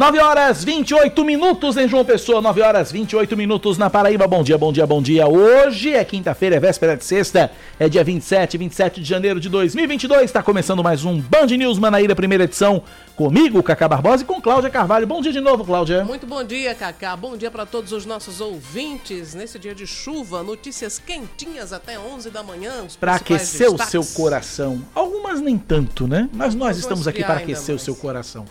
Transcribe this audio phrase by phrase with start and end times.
[0.00, 4.26] 9 horas 28 minutos em João Pessoa, 9 horas 28 minutos na Paraíba.
[4.26, 5.28] Bom dia, bom dia, bom dia.
[5.28, 10.22] Hoje é quinta-feira, é véspera de sexta, é dia 27, 27 de janeiro de 2022.
[10.22, 12.82] Está começando mais um Band News Manaíra, primeira edição,
[13.14, 15.06] comigo, Cacá Barbosa, e com Cláudia Carvalho.
[15.06, 16.02] Bom dia de novo, Cláudia.
[16.02, 17.14] Muito bom dia, Cacá.
[17.14, 19.34] Bom dia para todos os nossos ouvintes.
[19.34, 22.86] Nesse dia de chuva, notícias quentinhas até 11 da manhã.
[22.98, 23.94] Para aquecer destaques.
[23.94, 24.80] o seu coração.
[24.94, 26.26] Algumas nem tanto, né?
[26.32, 28.46] Mas nós estamos aqui para aquecer o seu coração.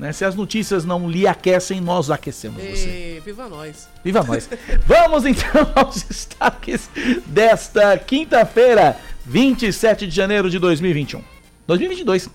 [0.00, 0.14] Né?
[0.14, 2.68] Se as notícias não lhe aquecem, nós aquecemos e...
[2.68, 3.22] você.
[3.22, 3.86] Viva nós.
[4.02, 4.48] Viva nós.
[4.88, 6.88] Vamos então aos destaques
[7.26, 8.96] desta quinta-feira,
[9.26, 11.22] 27 de janeiro de 2021.
[11.66, 12.30] 2022.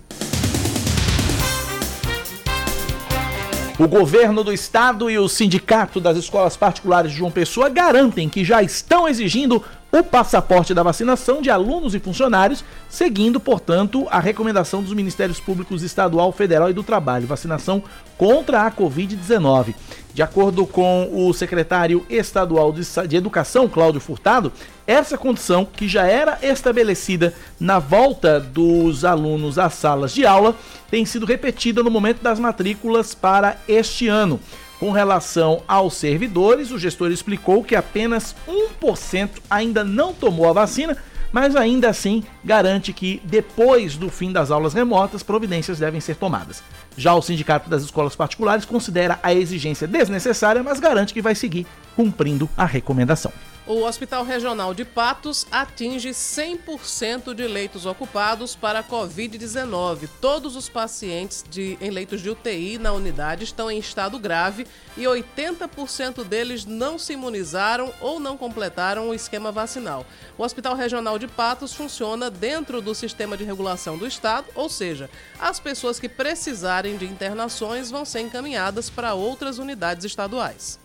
[3.80, 8.46] O governo do estado e o sindicato das escolas particulares de João Pessoa garantem que
[8.46, 9.62] já estão exigindo
[10.00, 15.84] o passaporte da vacinação de alunos e funcionários, seguindo, portanto, a recomendação dos Ministérios Públicos
[15.84, 17.82] Estadual, Federal e do Trabalho, vacinação
[18.18, 19.74] contra a Covid-19.
[20.14, 24.52] De acordo com o secretário estadual de Educação, Cláudio Furtado,
[24.88, 30.56] essa condição, que já era estabelecida na volta dos alunos às salas de aula,
[30.90, 34.40] tem sido repetida no momento das matrículas para este ano.
[34.80, 40.98] Com relação aos servidores, o gestor explicou que apenas 1% ainda não tomou a vacina,
[41.32, 46.62] mas ainda assim garante que depois do fim das aulas remotas, providências devem ser tomadas.
[46.98, 51.66] Já o Sindicato das Escolas Particulares considera a exigência desnecessária, mas garante que vai seguir
[51.96, 53.32] cumprindo a recomendação.
[53.68, 60.08] O Hospital Regional de Patos atinge 100% de leitos ocupados para a Covid-19.
[60.22, 65.06] Todos os pacientes de, em leitos de UTI na unidade estão em estado grave e
[65.06, 70.06] 80% deles não se imunizaram ou não completaram o esquema vacinal.
[70.38, 75.10] O Hospital Regional de Patos funciona dentro do sistema de regulação do Estado, ou seja,
[75.40, 80.85] as pessoas que precisarem de internações vão ser encaminhadas para outras unidades estaduais.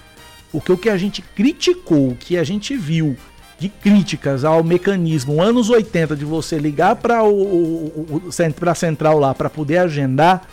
[0.51, 3.18] Porque o que a gente criticou, o que a gente viu
[3.57, 9.17] de críticas ao mecanismo anos 80 de você ligar para o, o, o, a central
[9.17, 10.47] lá para poder agendar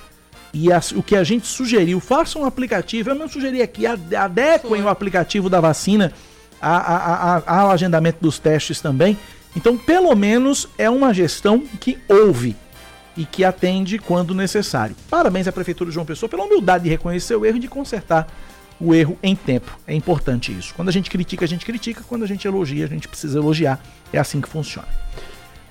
[0.55, 4.89] e o que a gente sugeriu, faça um aplicativo, eu não sugeri aqui, adequem o
[4.89, 6.13] aplicativo da vacina
[6.63, 9.19] a, a, a, ao agendamento dos testes também.
[9.57, 12.57] Então, pelo menos é uma gestão que ouve
[13.17, 14.97] e que atende quando necessário.
[15.11, 18.27] Parabéns à Prefeitura de João Pessoa pela humildade de reconhecer o erro e de consertar
[18.81, 19.79] o erro em tempo.
[19.87, 20.75] É importante isso.
[20.75, 22.03] Quando a gente critica, a gente critica.
[22.09, 23.81] Quando a gente elogia, a gente precisa elogiar.
[24.13, 24.89] É assim que funciona.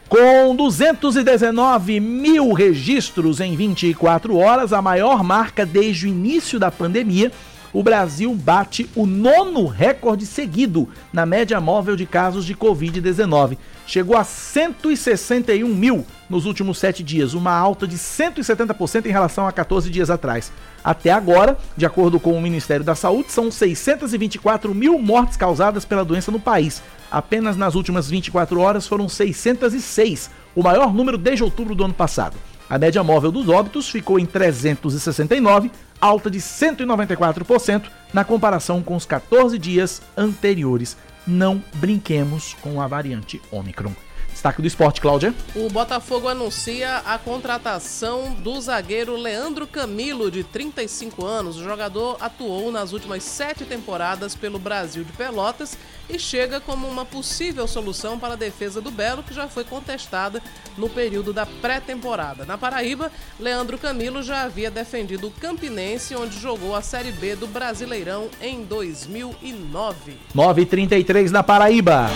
[0.08, 7.32] Com 219 mil registros em 24 horas, a maior marca desde o início da pandemia,
[7.74, 13.58] o Brasil bate o nono recorde seguido na média móvel de casos de Covid-19.
[13.86, 19.52] Chegou a 161 mil nos últimos sete dias, uma alta de 170% em relação a
[19.52, 20.52] 14 dias atrás.
[20.84, 26.06] Até agora, de acordo com o Ministério da Saúde, são 624 mil mortes causadas pela
[26.06, 26.82] doença no país.
[27.12, 32.38] Apenas nas últimas 24 horas foram 606, o maior número desde outubro do ano passado.
[32.70, 35.70] A média móvel dos óbitos ficou em 369,
[36.02, 40.98] alta de 194% na comparação com os 14 dias anteriores.
[41.26, 43.94] Não brinquemos com a variante Omicron.
[44.42, 45.36] Destaque do esporte, Cláudia.
[45.56, 51.58] O Botafogo anuncia a contratação do zagueiro Leandro Camilo, de 35 anos.
[51.58, 55.78] O jogador atuou nas últimas sete temporadas pelo Brasil de Pelotas
[56.10, 60.42] e chega como uma possível solução para a defesa do Belo, que já foi contestada
[60.76, 62.44] no período da pré-temporada.
[62.44, 67.46] Na Paraíba, Leandro Camilo já havia defendido o Campinense, onde jogou a Série B do
[67.46, 70.18] Brasileirão em 2009.
[70.36, 72.10] 9h33 na Paraíba.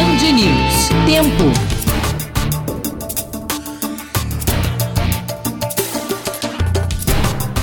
[0.00, 0.88] Band News.
[1.04, 1.44] Tempo.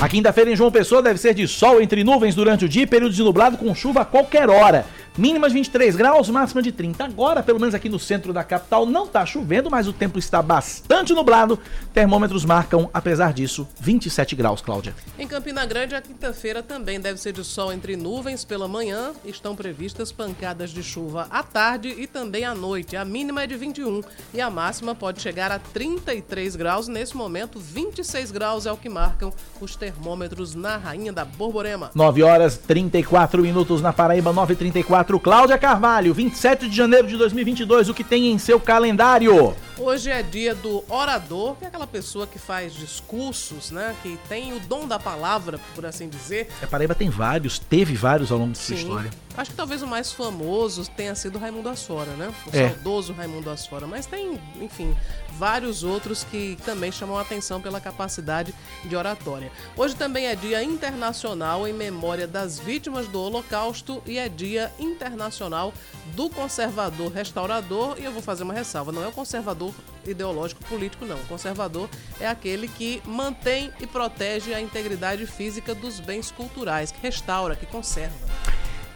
[0.00, 2.86] A quinta-feira em João Pessoa deve ser de sol entre nuvens durante o dia e
[2.86, 4.86] período de nublado com chuva a qualquer hora.
[5.18, 7.04] Mínimas 23 graus, máxima de 30.
[7.04, 10.40] Agora, pelo menos aqui no centro da capital, não está chovendo, mas o tempo está
[10.40, 11.58] bastante nublado.
[11.92, 14.94] Termômetros marcam, apesar disso, 27 graus, Cláudia.
[15.18, 19.10] Em Campina Grande, a quinta-feira também deve ser de sol entre nuvens pela manhã.
[19.24, 22.96] Estão previstas pancadas de chuva à tarde e também à noite.
[22.96, 26.86] A mínima é de 21 e a máxima pode chegar a 33 graus.
[26.86, 31.90] Nesse momento, 26 graus é o que marcam os termômetros na Rainha da Borborema.
[31.92, 35.07] 9 horas 34 minutos na Paraíba, 9h34.
[35.16, 39.54] Cláudia Carvalho, 27 de janeiro de 2022, o que tem em seu calendário?
[39.78, 43.94] Hoje é dia do orador, que é aquela pessoa que faz discursos, né?
[44.02, 46.48] Que tem o dom da palavra, por assim dizer.
[46.60, 49.10] A Paraíba tem vários, teve vários ao longo de sua história.
[49.38, 52.34] Acho que talvez o mais famoso tenha sido Raimundo Asfora, né?
[52.44, 52.70] O É.
[52.70, 53.86] saudoso Raimundo Asfora.
[53.86, 54.96] Mas tem, enfim,
[55.34, 58.52] vários outros que também chamam a atenção pela capacidade
[58.84, 59.52] de oratória.
[59.76, 65.72] Hoje também é Dia Internacional em memória das vítimas do Holocausto e é Dia Internacional
[66.16, 67.94] do Conservador Restaurador.
[67.96, 69.72] E eu vou fazer uma ressalva: não é o conservador
[70.04, 71.16] ideológico político, não.
[71.16, 71.88] O conservador
[72.18, 77.66] é aquele que mantém e protege a integridade física dos bens culturais, que restaura, que
[77.66, 78.16] conserva.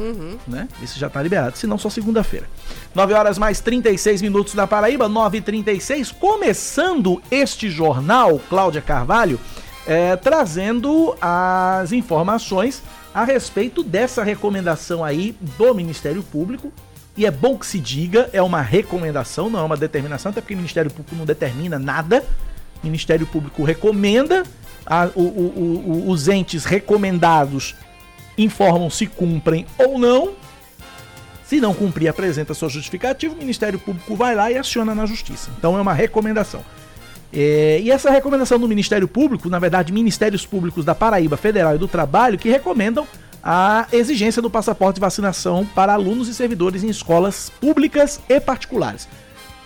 [0.47, 0.69] Né?
[0.81, 2.47] Isso já está liberado, se não só segunda-feira.
[2.93, 6.15] 9 horas mais 36 minutos da Paraíba, 9h36.
[6.17, 9.37] Começando este jornal, Cláudia Carvalho,
[9.85, 12.81] é, trazendo as informações
[13.15, 16.69] a respeito dessa recomendação aí do Ministério Público.
[17.15, 20.53] E é bom que se diga, é uma recomendação, não é uma determinação, até porque
[20.53, 22.25] o Ministério Público não determina nada.
[22.83, 24.43] O Ministério Público recomenda,
[24.85, 27.73] a- o- o- o- os entes recomendados
[28.37, 30.33] informam se cumprem ou não.
[31.45, 35.49] Se não cumprir, apresenta sua justificativa, o Ministério Público vai lá e aciona na Justiça.
[35.57, 36.65] Então é uma recomendação.
[37.33, 41.79] É, e essa recomendação do Ministério Público, na verdade, Ministérios Públicos da Paraíba Federal e
[41.79, 43.07] do Trabalho, que recomendam
[43.43, 49.07] a exigência do passaporte de vacinação para alunos e servidores em escolas públicas e particulares.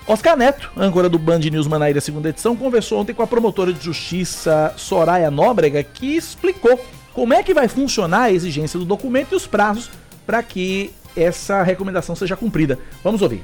[0.06, 3.84] Oscar Neto, âncora do Band News Manaíra segunda edição, conversou ontem com a promotora de
[3.84, 9.36] justiça Soraya Nóbrega, que explicou como é que vai funcionar a exigência do documento e
[9.36, 9.90] os prazos
[10.26, 12.80] para que essa recomendação seja cumprida.
[13.04, 13.44] Vamos ouvir.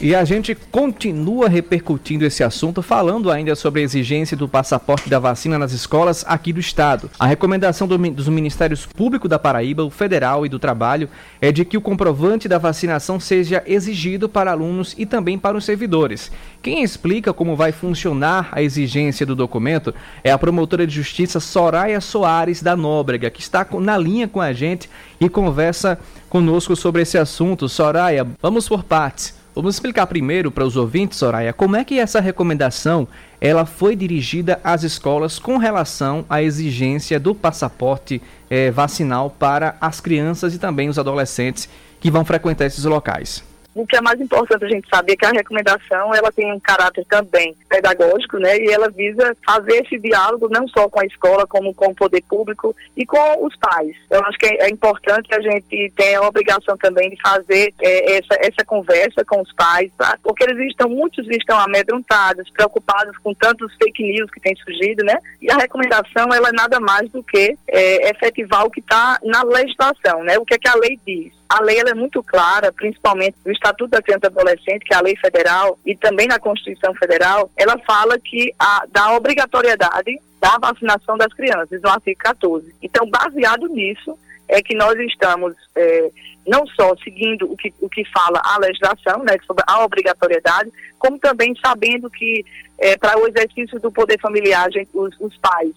[0.00, 5.18] E a gente continua repercutindo esse assunto, falando ainda sobre a exigência do passaporte da
[5.18, 7.08] vacina nas escolas aqui do estado.
[7.18, 11.08] A recomendação do, dos Ministérios Público da Paraíba, o Federal e do Trabalho
[11.40, 15.64] é de que o comprovante da vacinação seja exigido para alunos e também para os
[15.64, 16.30] servidores.
[16.60, 22.00] Quem explica como vai funcionar a exigência do documento é a promotora de justiça Soraya
[22.00, 25.98] Soares da Nóbrega, que está na linha com a gente e conversa
[26.28, 27.68] conosco sobre esse assunto.
[27.68, 29.43] Soraya, vamos por partes.
[29.54, 33.06] Vamos explicar primeiro para os ouvintes, Soraya, como é que essa recomendação
[33.40, 38.20] ela foi dirigida às escolas com relação à exigência do passaporte
[38.50, 41.68] eh, vacinal para as crianças e também os adolescentes
[42.00, 43.44] que vão frequentar esses locais
[43.74, 46.60] o que é mais importante a gente saber é que a recomendação ela tem um
[46.60, 48.56] caráter também pedagógico, né?
[48.58, 52.22] E ela visa fazer esse diálogo não só com a escola, como com o poder
[52.22, 53.96] público e com os pais.
[54.10, 57.74] Eu acho que é, é importante que a gente tenha a obrigação também de fazer
[57.80, 60.16] é, essa, essa conversa com os pais, tá?
[60.22, 65.18] porque eles estão, muitos estão amedrontados, preocupados com tantos fake news que têm surgido, né?
[65.40, 69.42] E a recomendação ela é nada mais do que é, efetivar o que está na
[69.42, 70.38] legislação, né?
[70.38, 73.90] O que é que a lei diz a lei é muito clara, principalmente no Estatuto
[73.90, 77.78] da Criança e Adolescente, que é a lei federal, e também na Constituição Federal, ela
[77.78, 82.74] fala que a, da obrigatoriedade da vacinação das crianças, no artigo 14.
[82.82, 86.10] Então, baseado nisso, é que nós estamos é,
[86.46, 91.18] não só seguindo o que, o que fala a legislação, né, sobre a obrigatoriedade, como
[91.18, 92.44] também sabendo que
[92.78, 95.72] é, para o exercício do poder familiar, gente, os, os pais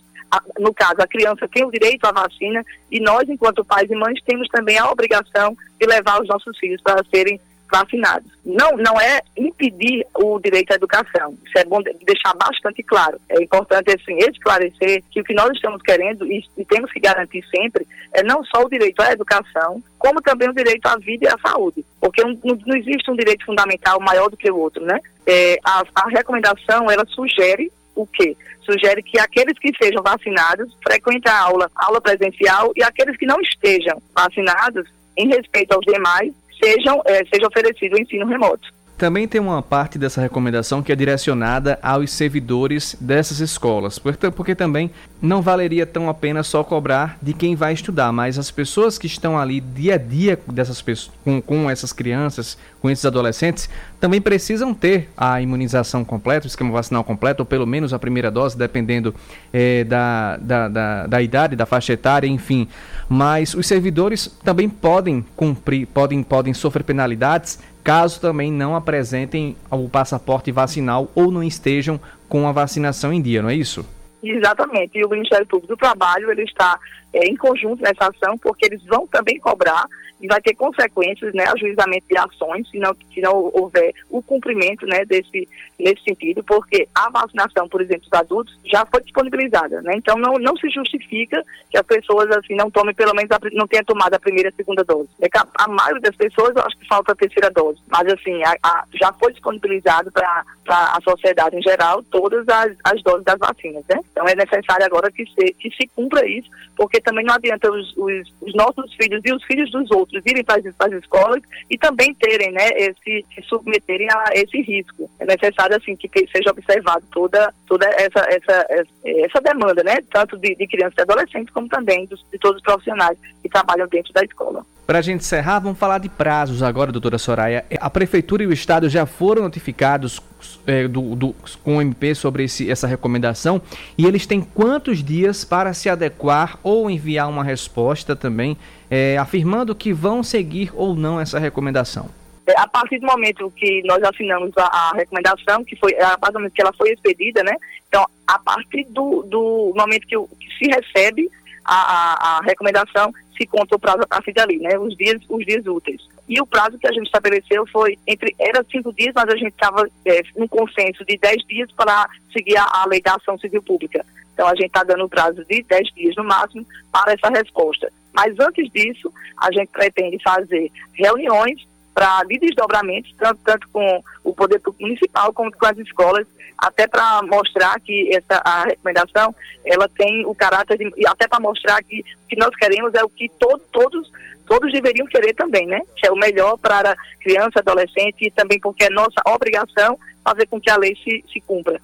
[0.60, 4.22] no caso, a criança tem o direito à vacina e nós, enquanto pais e mães,
[4.26, 8.32] temos também a obrigação de levar os nossos filhos para serem vacinados.
[8.46, 11.38] Não, não é impedir o direito à educação.
[11.46, 13.20] Isso é bom deixar bastante claro.
[13.30, 17.44] É importante assim, esclarecer que o que nós estamos querendo e, e, temos que garantir
[17.54, 21.28] sempre é não só o direito à educação, como também o direito à vida e
[21.28, 21.86] à saúde.
[22.00, 25.00] Porque não, não, existe um direito fundamental maior do que o outro, né?
[25.26, 28.36] É, a, a recomendação, ela sugere o quê?
[28.62, 33.40] Sugere que aqueles que sejam vacinados frequentem a aula, aula presencial e aqueles que não
[33.42, 38.77] estejam vacinados, em respeito aos demais, sejam, é, seja oferecido o ensino remoto.
[38.98, 44.90] Também tem uma parte dessa recomendação que é direcionada aos servidores dessas escolas, porque também
[45.22, 49.06] não valeria tão a pena só cobrar de quem vai estudar, mas as pessoas que
[49.06, 54.20] estão ali dia a dia dessas pessoas, com, com essas crianças, com esses adolescentes, também
[54.20, 58.58] precisam ter a imunização completa, o esquema vacinal completo, ou pelo menos a primeira dose,
[58.58, 59.14] dependendo
[59.54, 62.68] é, da, da, da, da idade, da faixa etária, enfim.
[63.08, 69.88] Mas os servidores também podem cumprir, podem, podem sofrer penalidades caso também não apresentem o
[69.88, 73.88] passaporte vacinal ou não estejam com a vacinação em dia, não é isso?
[74.22, 75.00] Exatamente.
[75.00, 76.78] E o Ministério Público do Trabalho ele está
[77.18, 79.86] é, em conjunto nessa ação, porque eles vão também cobrar
[80.20, 84.86] e vai ter consequências, né, ajuizamento de ações, se não, se não houver o cumprimento,
[84.86, 85.48] né, desse,
[85.80, 90.34] nesse sentido, porque a vacinação, por exemplo, dos adultos já foi disponibilizada, né, então não,
[90.36, 94.14] não se justifica que as pessoas, assim, não tomem, pelo menos, a, não tenham tomado
[94.14, 95.10] a primeira e a segunda dose.
[95.22, 98.44] É a, a, maioria das pessoas, eu acho que falta a terceira dose, mas, assim,
[98.44, 103.38] a, a, já foi disponibilizado para a sociedade em geral todas as, as doses das
[103.38, 107.36] vacinas, né, então é necessário agora que se, que se cumpra isso, porque também não
[107.36, 111.42] adianta os, os, os nossos filhos e os filhos dos outros irem para as, escolas
[111.70, 115.10] e também terem, né, esse, se submeterem a esse risco.
[115.18, 118.68] É necessário, assim, que seja observado toda, toda essa, essa,
[119.06, 122.64] essa demanda, né, tanto de, de crianças e adolescentes, como também dos, de todos os
[122.64, 124.66] profissionais que trabalham dentro da escola.
[124.88, 127.66] Para a gente encerrar, vamos falar de prazos agora, doutora Soraya.
[127.82, 130.22] A Prefeitura e o Estado já foram notificados
[130.66, 133.62] é, do, do, com o MP sobre esse, essa recomendação
[133.98, 138.58] e eles têm quantos dias para se adequar ou enviar uma resposta também,
[138.90, 142.10] é, afirmando que vão seguir ou não essa recomendação?
[142.48, 146.32] É, a partir do momento que nós assinamos a, a, recomendação, que foi a partir
[146.32, 147.58] do momento que ela foi expedida, né?
[147.90, 151.30] Então, a partir do, do momento que, que se recebe
[151.68, 154.80] a, a, a recomendação, se conta o prazo a partir dali, né?
[154.80, 156.02] Os dias, os dias úteis.
[156.28, 159.54] E o prazo que a gente estabeleceu foi entre era cinco dias, mas a gente
[159.54, 163.62] estava é, num consenso de dez dias para seguir a, a lei da ação civil
[163.62, 164.06] pública.
[164.34, 167.92] Então a gente está dando o prazo de dez dias no máximo para essa resposta.
[168.14, 174.32] Mas antes disso, a gente pretende fazer reuniões para de desdobramentos, tanto, tanto com o
[174.32, 179.34] poder municipal como com as escolas, até para mostrar que essa a recomendação
[179.66, 183.04] ela tem o caráter de, e até para mostrar que o que nós queremos é
[183.04, 184.12] o que to, todos
[184.46, 185.80] todos deveriam querer também, né?
[185.96, 190.62] Que é o melhor para criança, adolescente e também porque é nossa obrigação fazer com
[190.62, 191.82] que a lei se, se cumpra.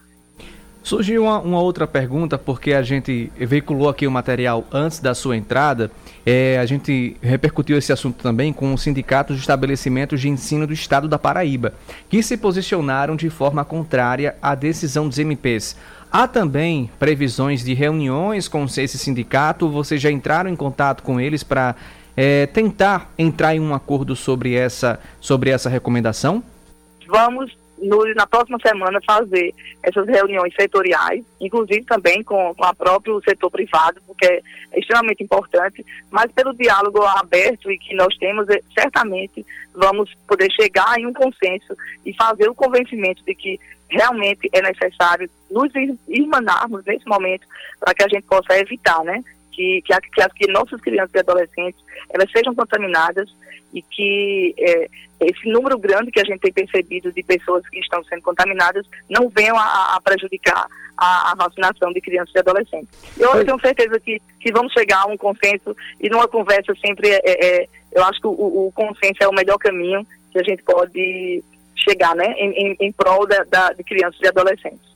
[0.84, 5.38] Surgiu uma, uma, outra pergunta, porque a gente veiculou aqui o material antes da sua
[5.38, 5.90] entrada.
[6.25, 10.74] É, a gente repercutiu esse assunto também com os sindicatos de estabelecimentos de ensino do
[10.74, 11.74] estado da Paraíba,
[12.10, 15.78] que se posicionaram de forma contrária à decisão dos MPs.
[16.12, 19.70] Há também previsões de reuniões com esse sindicato?
[19.70, 21.75] Vocês já entraram em contato com eles para
[22.16, 26.44] é, tentar entrar em um acordo sobre essa, sobre essa recomendação?
[27.08, 33.22] Vamos no, na próxima semana fazer essas reuniões setoriais, inclusive também com, com o próprio
[33.24, 38.60] setor privado, porque é extremamente importante, mas pelo diálogo aberto e que nós temos, é,
[38.74, 41.75] certamente vamos poder chegar em um consenso
[42.06, 43.60] e fazer o convencimento de que
[43.90, 45.72] realmente é necessário nos
[46.08, 47.46] irmanarmos nesse momento
[47.80, 51.80] para que a gente possa evitar, né, que, que, que, que nossas crianças e adolescentes
[52.10, 53.30] elas sejam contaminadas
[53.74, 54.89] e que é,
[55.20, 59.30] esse número grande que a gente tem percebido de pessoas que estão sendo contaminadas não
[59.30, 62.89] venham a, a prejudicar a, a, vacinação de crianças e adolescentes.
[63.18, 63.46] Eu Oi.
[63.46, 67.68] tenho certeza que, que vamos chegar a um consenso e numa conversa sempre, é, é,
[67.92, 68.32] eu acho que o,
[68.68, 71.44] o, consenso é o melhor caminho que a gente pode
[71.75, 74.94] chegar né, em, em, em prol da, da, de crianças e adolescentes.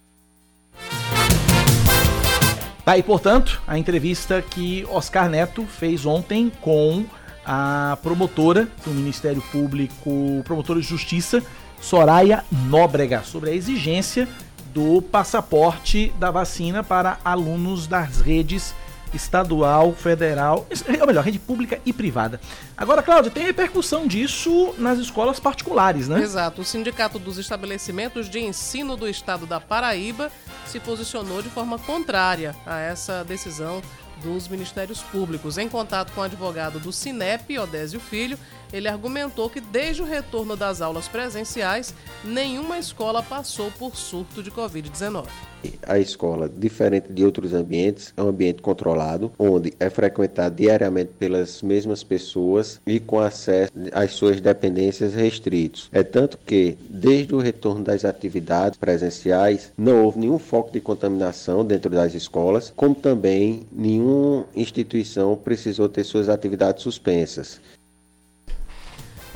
[2.85, 7.05] Tá, e portanto, a entrevista que Oscar Neto fez ontem com
[7.47, 11.41] a promotora do Ministério Público, promotora de Justiça,
[11.79, 14.27] Soraya Nóbrega, sobre a exigência
[14.73, 18.75] do passaporte da vacina para alunos das redes
[19.13, 20.67] estadual, federal,
[20.99, 22.41] ou melhor, rede pública e privada.
[22.75, 26.21] Agora, Cláudia, tem repercussão disso nas escolas particulares, né?
[26.21, 26.61] Exato.
[26.61, 30.29] O Sindicato dos Estabelecimentos de Ensino do Estado da Paraíba
[30.65, 33.81] se posicionou de forma contrária a essa decisão
[34.21, 35.57] dos Ministérios Públicos.
[35.57, 38.37] Em contato com o advogado do Sinep, Odésio Filho,
[38.71, 41.93] ele argumentou que desde o retorno das aulas presenciais,
[42.23, 45.27] nenhuma escola passou por surto de Covid-19.
[45.83, 51.61] A escola, diferente de outros ambientes, é um ambiente controlado, onde é frequentado diariamente pelas
[51.61, 55.89] mesmas pessoas e com acesso às suas dependências restritos.
[55.91, 61.65] É tanto que, desde o retorno das atividades presenciais, não houve nenhum foco de contaminação
[61.65, 67.59] dentro das escolas, como também nenhuma instituição precisou ter suas atividades suspensas.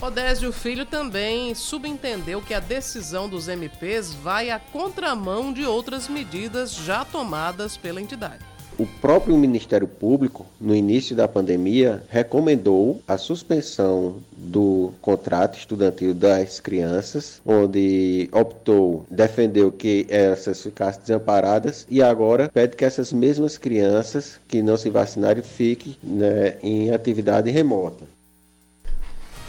[0.02, 6.74] Odésio Filho também subentendeu que a decisão dos MPs vai à contramão de outras medidas
[6.74, 8.44] já tomadas pela entidade.
[8.80, 16.60] O próprio Ministério Público, no início da pandemia, recomendou a suspensão do contrato estudantil das
[16.60, 24.40] crianças, onde optou, defendeu que essas ficassem desamparadas e agora pede que essas mesmas crianças
[24.48, 28.04] que não se vacinarem fiquem né, em atividade remota.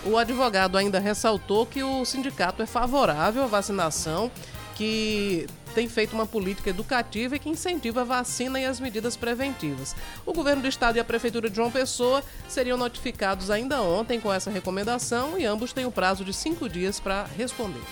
[0.05, 4.31] O advogado ainda ressaltou que o sindicato é favorável à vacinação,
[4.75, 9.95] que tem feito uma política educativa e que incentiva a vacina e as medidas preventivas.
[10.27, 14.33] O governo do estado e a prefeitura de João Pessoa seriam notificados ainda ontem com
[14.33, 17.83] essa recomendação e ambos têm o prazo de cinco dias para responder.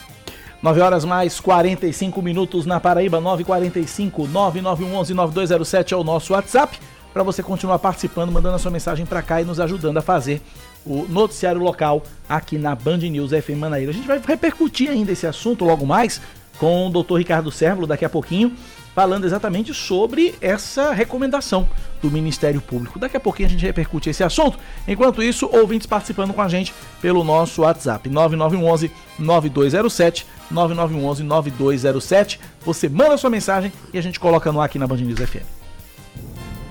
[0.62, 6.79] 9 horas mais 45 minutos na Paraíba, 945 9911 9207 é o nosso WhatsApp
[7.14, 10.42] para você continuar participando, mandando a sua mensagem para cá e nos ajudando a fazer
[10.85, 13.90] o noticiário local aqui na Band News FM Manaíra.
[13.90, 16.21] A gente vai repercutir ainda esse assunto logo mais
[16.59, 17.16] com o Dr.
[17.16, 18.53] Ricardo Sérvulo daqui a pouquinho,
[18.95, 21.66] falando exatamente sobre essa recomendação
[22.03, 22.99] do Ministério Público.
[22.99, 24.59] Daqui a pouquinho a gente repercute esse assunto.
[24.87, 32.40] Enquanto isso, ouvintes participando com a gente pelo nosso WhatsApp 9911 9207 9911 9207.
[32.62, 35.45] Você manda sua mensagem e a gente coloca no ar aqui na Band News FM.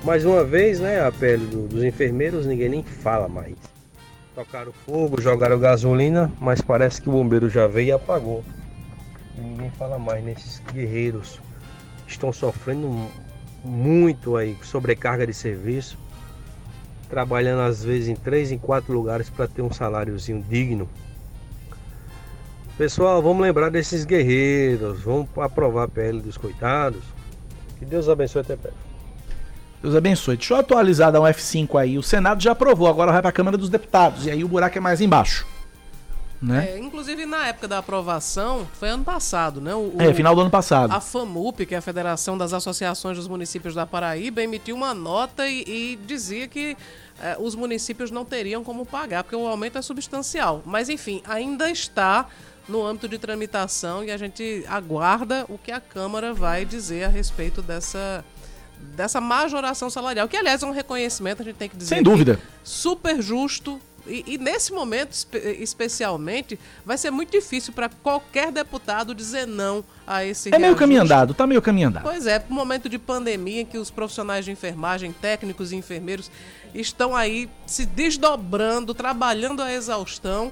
[0.03, 3.55] Mais uma vez, né, a pele do, dos enfermeiros ninguém nem fala mais.
[4.39, 8.41] Tocaram fogo, jogaram gasolina, mas parece que o bombeiro já veio e apagou.
[9.37, 11.41] E ninguém fala mais nesses guerreiros.
[12.07, 12.89] Estão sofrendo
[13.65, 15.97] muito aí, sobrecarga de serviço.
[17.09, 20.87] Trabalhando às vezes em três, em quatro lugares para ter um saláriozinho digno.
[22.77, 27.03] Pessoal, vamos lembrar desses guerreiros, vamos aprovar a pele dos coitados.
[27.77, 28.88] Que Deus abençoe até perto.
[29.81, 30.35] Deus abençoe.
[30.35, 31.97] Deixa eu atualizar da um F5 aí.
[31.97, 34.25] O Senado já aprovou, agora vai para a Câmara dos Deputados.
[34.25, 35.45] E aí o buraco é mais embaixo.
[36.41, 36.69] Né?
[36.71, 39.75] É, inclusive na época da aprovação, foi ano passado, né?
[39.75, 40.93] O, é, final do ano passado.
[40.93, 45.45] A FAMUP, que é a Federação das Associações dos Municípios da Paraíba, emitiu uma nota
[45.47, 46.77] e, e dizia que
[47.21, 50.63] é, os municípios não teriam como pagar, porque o aumento é substancial.
[50.65, 52.25] Mas enfim, ainda está
[52.69, 57.09] no âmbito de tramitação e a gente aguarda o que a Câmara vai dizer a
[57.09, 58.23] respeito dessa
[58.95, 61.95] dessa majoração salarial, que aliás é um reconhecimento, a gente tem que dizer.
[61.95, 62.39] Sem dúvida.
[62.63, 69.13] Super justo E, e nesse momento, espe especialmente, vai ser muito difícil para qualquer deputado
[69.13, 72.03] dizer não a esse É meio caminho andado, tá meio caminho andado.
[72.03, 76.31] Pois é, momento de pandemia em que os profissionais de enfermagem, técnicos e enfermeiros
[76.73, 80.51] estão aí se desdobrando, trabalhando a exaustão,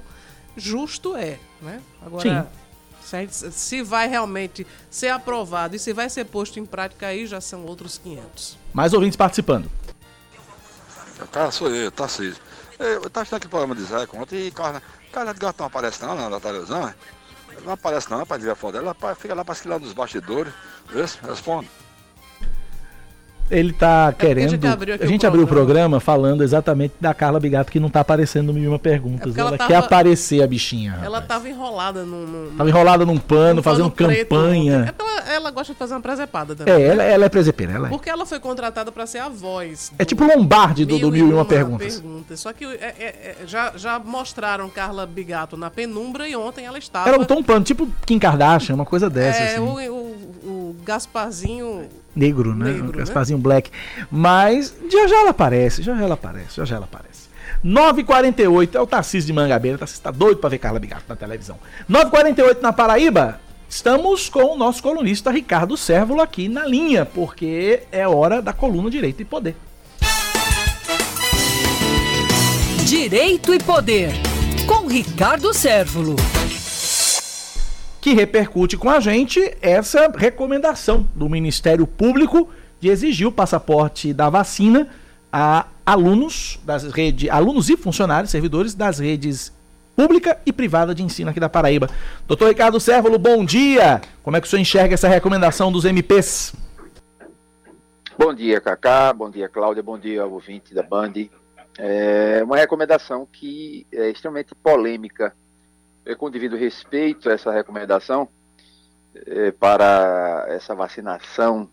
[0.56, 1.80] justo é, né?
[2.04, 2.48] Agora, se,
[3.50, 7.64] se vai realmente ser aprovado e se vai ser posto em prática aí, já são
[7.64, 8.58] outros 500.
[8.72, 9.70] Mais ouvintes participando.
[11.32, 12.32] Tá, sou eu, tá sim.
[12.78, 14.80] Eu tava assistindo aquele programa de Zé conta e carne,
[15.12, 16.94] cara de gato não aparece não na televisão, né?
[17.64, 20.52] Não aparece não, para dizer a foto dela, ela fica lá para lá dos bastidores.
[20.86, 21.68] Vê se responde.
[23.50, 24.46] Ele tá querendo.
[24.46, 25.98] a gente abriu a o gente abriu o programa.
[25.98, 29.36] programa falando exatamente da Carla Bigato, que não tá aparecendo no Mil e Uma Perguntas.
[29.36, 30.98] É ela ela quer tava- aparecer, a bichinha.
[31.02, 31.26] Ela rapaz.
[31.28, 32.26] tava enrolada num.
[32.26, 34.70] num Tava enrolada num pano, num fazendo pano preto ontem.
[34.70, 34.94] É campanha.
[34.96, 36.74] porque ela, ela gosta de fazer uma presepada também.
[36.74, 37.90] É, ela, ela é presepeira, ela é.
[37.90, 39.92] Porque ela foi contratada para ser a voz.
[39.98, 41.94] É tipo Lombardi do, do Mil e Uma Perguntas.
[42.00, 42.40] perguntas.
[42.40, 46.78] Só que é, é, é, já, já mostraram Carla Bigato na penumbra e ontem ela
[46.78, 47.08] estava.
[47.08, 49.60] Ela botou um pano, tipo Kim Kardashian, uma coisa dessa, é, assim.
[49.60, 51.88] o, o, o Gasparzinho.
[52.18, 52.72] Negro, né?
[52.72, 52.98] Negro, um né?
[52.98, 53.70] Gasparzinho Black.
[54.10, 57.28] Mas já já ela aparece, já já ela aparece, já já ela aparece.
[57.64, 59.76] 9h48 é o Tarcísio de Mangabeira.
[59.76, 61.56] O Tarcísio tá doido pra ver Carla Bigato na televisão.
[61.90, 63.40] 9h48 na Paraíba.
[63.68, 68.90] Estamos com o nosso colunista Ricardo Sérvulo aqui na linha, porque é hora da coluna
[68.90, 69.56] Direito e Poder.
[72.86, 74.12] Direito e Poder,
[74.66, 76.16] com Ricardo Sérvulo.
[78.08, 82.48] Que repercute com a gente essa recomendação do Ministério Público
[82.80, 84.88] de exigir o passaporte da vacina
[85.30, 89.52] a alunos das redes, alunos e funcionários, servidores das redes
[89.94, 91.90] pública e privada de ensino aqui da Paraíba.
[92.26, 94.00] Doutor Ricardo Sérvulo, bom dia!
[94.22, 96.54] Como é que o senhor enxerga essa recomendação dos MPs?
[98.18, 99.12] Bom dia, Cacá.
[99.12, 99.82] Bom dia, Cláudia.
[99.82, 101.12] Bom dia, ouvinte da Band.
[101.76, 105.34] É uma recomendação que é extremamente polêmica.
[106.08, 108.26] É, com devido respeito a essa recomendação
[109.14, 111.68] é, para essa vacinação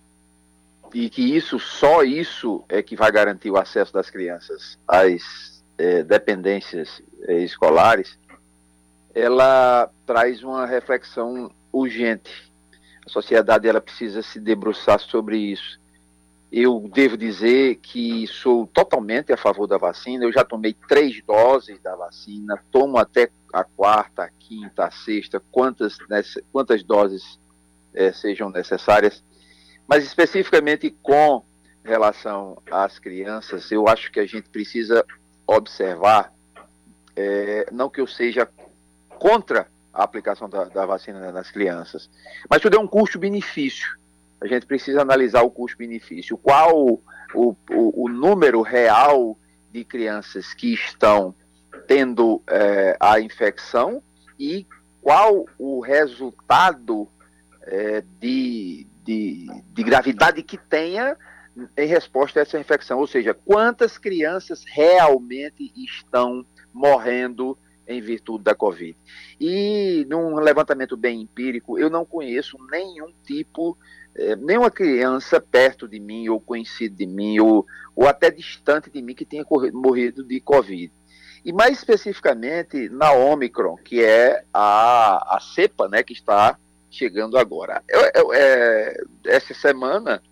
[0.93, 6.03] e que isso, só isso é que vai garantir o acesso das crianças às é,
[6.03, 8.19] dependências é, escolares,
[9.13, 12.51] ela traz uma reflexão urgente.
[13.05, 15.79] A sociedade ela precisa se debruçar sobre isso.
[16.51, 20.25] Eu devo dizer que sou totalmente a favor da vacina.
[20.25, 25.41] Eu já tomei três doses da vacina, tomo até a quarta, a quinta, a sexta,
[25.51, 25.97] quantas,
[26.51, 27.39] quantas doses
[27.93, 29.23] eh, sejam necessárias.
[29.87, 31.43] Mas especificamente com
[31.83, 35.05] relação às crianças, eu acho que a gente precisa
[35.47, 36.33] observar,
[37.15, 38.49] eh, não que eu seja
[39.17, 42.09] contra a aplicação da, da vacina nas crianças,
[42.49, 43.97] mas tudo é um custo-benefício
[44.41, 46.37] a gente precisa analisar o custo-benefício.
[46.37, 47.01] Qual o,
[47.33, 49.37] o, o número real
[49.71, 51.33] de crianças que estão
[51.87, 54.01] tendo eh, a infecção
[54.39, 54.65] e
[55.01, 57.07] qual o resultado
[57.63, 61.15] eh, de, de, de gravidade que tenha
[61.77, 62.99] em resposta a essa infecção.
[62.99, 68.97] Ou seja, quantas crianças realmente estão morrendo em virtude da Covid.
[69.39, 73.77] E num levantamento bem empírico, eu não conheço nenhum tipo
[74.15, 79.01] eh, nenhuma criança perto de mim, ou conhecido de mim, ou, ou até distante de
[79.01, 80.91] mim que tenha morrido de Covid.
[81.45, 86.57] E mais especificamente na Omicron, que é a, a cepa né, que está
[86.89, 87.83] chegando agora.
[87.87, 90.23] Eu, eu, é, essa semana,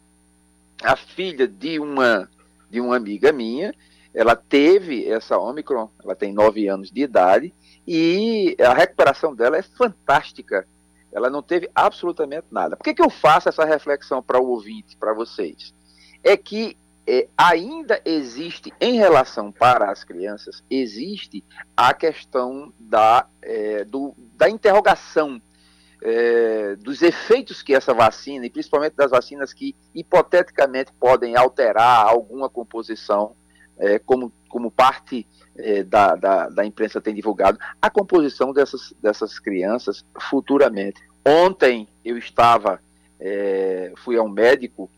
[0.82, 2.28] a filha de uma,
[2.68, 3.76] de uma amiga minha,
[4.12, 7.54] ela teve essa Omicron, ela tem nove anos de idade,
[7.88, 10.68] e a recuperação dela é fantástica.
[11.12, 12.76] Ela não teve absolutamente nada.
[12.76, 15.76] Por que, que eu faço essa reflexão para o ouvinte, para vocês?
[16.24, 21.44] É que é, ainda existe, em relação para as crianças, existe
[21.76, 25.42] a questão da, é, do, da interrogação
[26.02, 32.50] é, dos efeitos que essa vacina, e principalmente das vacinas que hipoteticamente podem alterar alguma
[32.50, 33.36] composição,
[33.78, 39.40] é, como, como parte é, da, da, da imprensa tem divulgado, a composição dessas, dessas
[39.40, 41.02] crianças futuramente.
[41.26, 42.80] Ontem eu estava,
[43.20, 44.90] é, fui a um médico,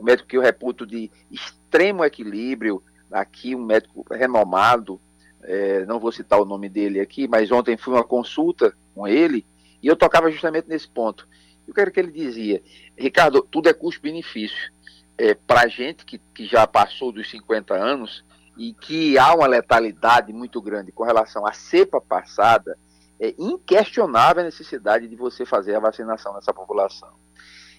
[0.00, 5.00] um médico que eu reputo de extremo equilíbrio, aqui um médico renomado,
[5.42, 9.46] é, não vou citar o nome dele aqui, mas ontem fui uma consulta com ele
[9.82, 11.28] e eu tocava justamente nesse ponto.
[11.66, 12.62] Eu quero que ele dizia,
[12.96, 14.72] Ricardo, tudo é custo-benefício.
[15.16, 18.24] É, Para a gente que, que já passou dos 50 anos
[18.56, 22.76] e que há uma letalidade muito grande com relação à cepa passada,
[23.18, 27.10] é inquestionável a necessidade de você fazer a vacinação nessa população.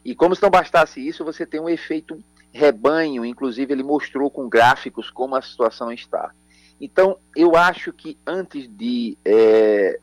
[0.03, 4.49] E como se não bastasse isso, você tem um efeito rebanho, inclusive ele mostrou com
[4.49, 6.31] gráficos como a situação está.
[6.79, 9.99] Então, eu acho que antes de é,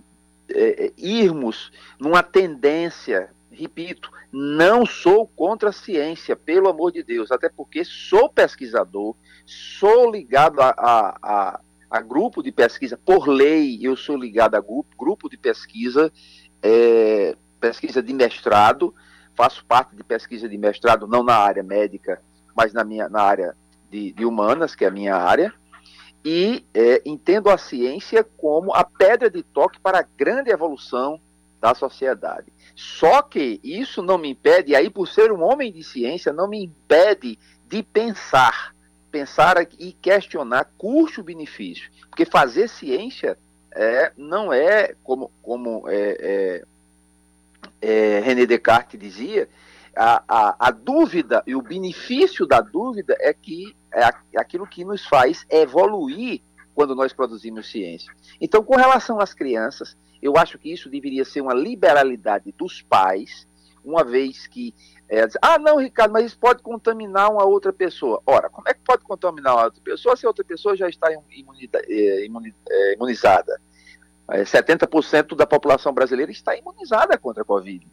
[0.51, 7.49] é, irmos numa tendência, repito, não sou contra a ciência, pelo amor de Deus, até
[7.49, 13.97] porque sou pesquisador, sou ligado a, a, a, a grupo de pesquisa, por lei, eu
[13.97, 16.13] sou ligado a grupo, grupo de pesquisa,
[16.63, 18.95] é, pesquisa de mestrado,
[19.39, 22.21] faço parte de pesquisa de mestrado, não na área médica,
[22.57, 23.57] mas na, minha, na área
[23.89, 25.55] de, de humanas, que é a minha área,
[26.25, 31.21] e é, entendo a ciência como a pedra de toque para a grande evolução
[31.61, 32.53] da sociedade.
[32.75, 36.49] Só que isso não me impede, e aí por ser um homem de ciência, não
[36.49, 38.75] me impede de pensar,
[39.09, 41.89] pensar e questionar custo-benefício.
[42.11, 43.39] Porque fazer ciência
[43.71, 46.65] é, não é, como, como é, é,
[47.81, 49.49] é René Descartes dizia,
[49.97, 55.05] a, a, a, dúvida e o benefício da dúvida é que é aquilo que nos
[55.07, 56.43] faz evoluir
[56.75, 58.13] quando nós produzimos ciência.
[58.41, 63.49] Então, com relação às crianças, eu acho que isso deveria ser uma liberalidade dos pais,
[63.85, 64.75] uma vez que.
[65.09, 68.23] É, ah, não, Ricardo, mas isso pode contaminar uma outra pessoa.
[68.27, 71.11] Ora, como é que pode contaminar uma outra pessoa se a outra pessoa já está
[71.11, 71.17] é,
[71.89, 72.27] é,
[72.95, 73.61] imunizada?
[74.29, 77.87] 70% da população brasileira está imunizada contra a Covid.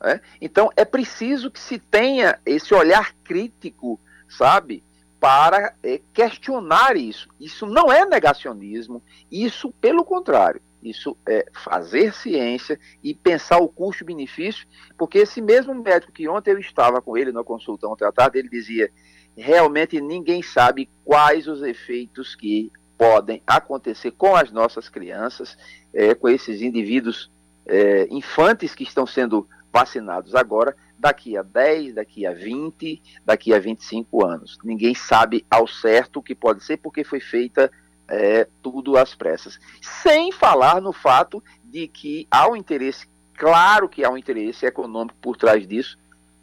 [0.00, 0.20] Né?
[0.40, 4.82] Então, é preciso que se tenha esse olhar crítico, sabe,
[5.20, 7.28] para é, questionar isso.
[7.38, 14.66] Isso não é negacionismo, isso, pelo contrário, isso é fazer ciência e pensar o custo-benefício,
[14.98, 18.40] porque esse mesmo médico que ontem eu estava com ele na consulta ontem à tarde,
[18.40, 18.90] ele dizia,
[19.36, 25.56] realmente ninguém sabe quais os efeitos que podem acontecer com as nossas crianças,
[25.92, 27.30] é, com esses indivíduos
[27.66, 33.58] é, infantes que estão sendo vacinados agora, daqui a 10, daqui a 20, daqui a
[33.58, 34.58] 25 anos.
[34.62, 37.70] Ninguém sabe ao certo o que pode ser, porque foi feita
[38.06, 39.58] é, tudo às pressas.
[39.80, 45.16] Sem falar no fato de que há um interesse, claro que há um interesse econômico
[45.20, 45.98] por trás disso,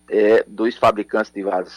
[0.09, 1.67] é, dos fabricantes de, vac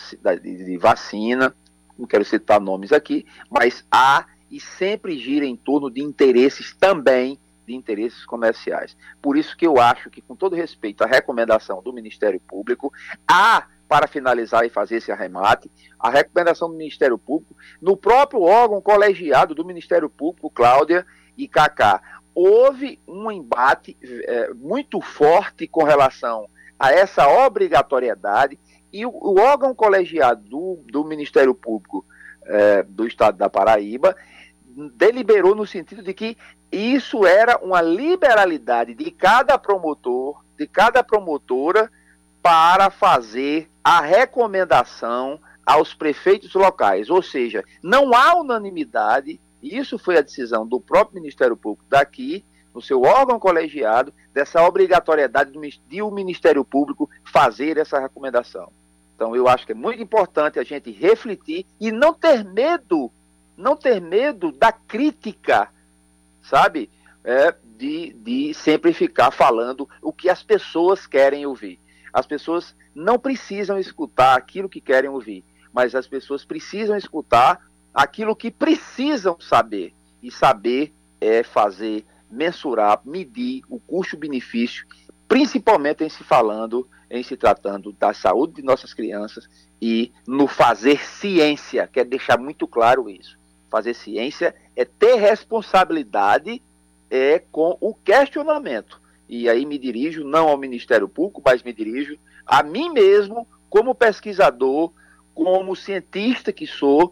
[0.42, 1.54] de vacina,
[1.98, 7.40] não quero citar nomes aqui, mas há e sempre gira em torno de interesses também
[7.66, 8.94] de interesses comerciais.
[9.20, 12.92] Por isso que eu acho que, com todo respeito à recomendação do Ministério Público,
[13.26, 18.80] há, para finalizar e fazer esse arremate, a recomendação do Ministério Público, no próprio órgão
[18.82, 22.02] colegiado do Ministério Público, Cláudia e Cacá,
[22.34, 26.46] houve um embate é, muito forte com relação
[26.78, 28.58] a essa obrigatoriedade
[28.92, 32.04] e o, o órgão colegiado do, do Ministério Público
[32.44, 34.16] é, do Estado da Paraíba
[34.94, 36.36] deliberou no sentido de que
[36.70, 41.90] isso era uma liberalidade de cada promotor, de cada promotora,
[42.42, 47.10] para fazer a recomendação aos prefeitos locais.
[47.10, 52.80] Ou seja, não há unanimidade, isso foi a decisão do próprio Ministério Público daqui, no
[52.80, 55.52] seu órgão colegiado, dessa obrigatoriedade
[55.86, 58.72] de o Ministério Público fazer essa recomendação.
[59.14, 63.12] Então, eu acho que é muito importante a gente refletir e não ter medo,
[63.56, 65.70] não ter medo da crítica
[66.42, 66.90] sabe?
[67.24, 71.78] É, de, de sempre ficar falando o que as pessoas querem ouvir.
[72.12, 78.34] As pessoas não precisam escutar aquilo que querem ouvir, mas as pessoas precisam escutar aquilo
[78.34, 79.94] que precisam saber.
[80.20, 84.84] E saber é fazer, mensurar, medir o custo-benefício,
[85.28, 89.48] principalmente em se falando, em se tratando da saúde de nossas crianças
[89.80, 93.41] e no fazer ciência, quer deixar muito claro isso
[93.72, 96.62] fazer ciência é ter responsabilidade
[97.10, 99.00] é, com o questionamento.
[99.26, 103.94] E aí me dirijo não ao Ministério Público, mas me dirijo a mim mesmo, como
[103.94, 104.92] pesquisador,
[105.34, 107.10] como cientista que sou,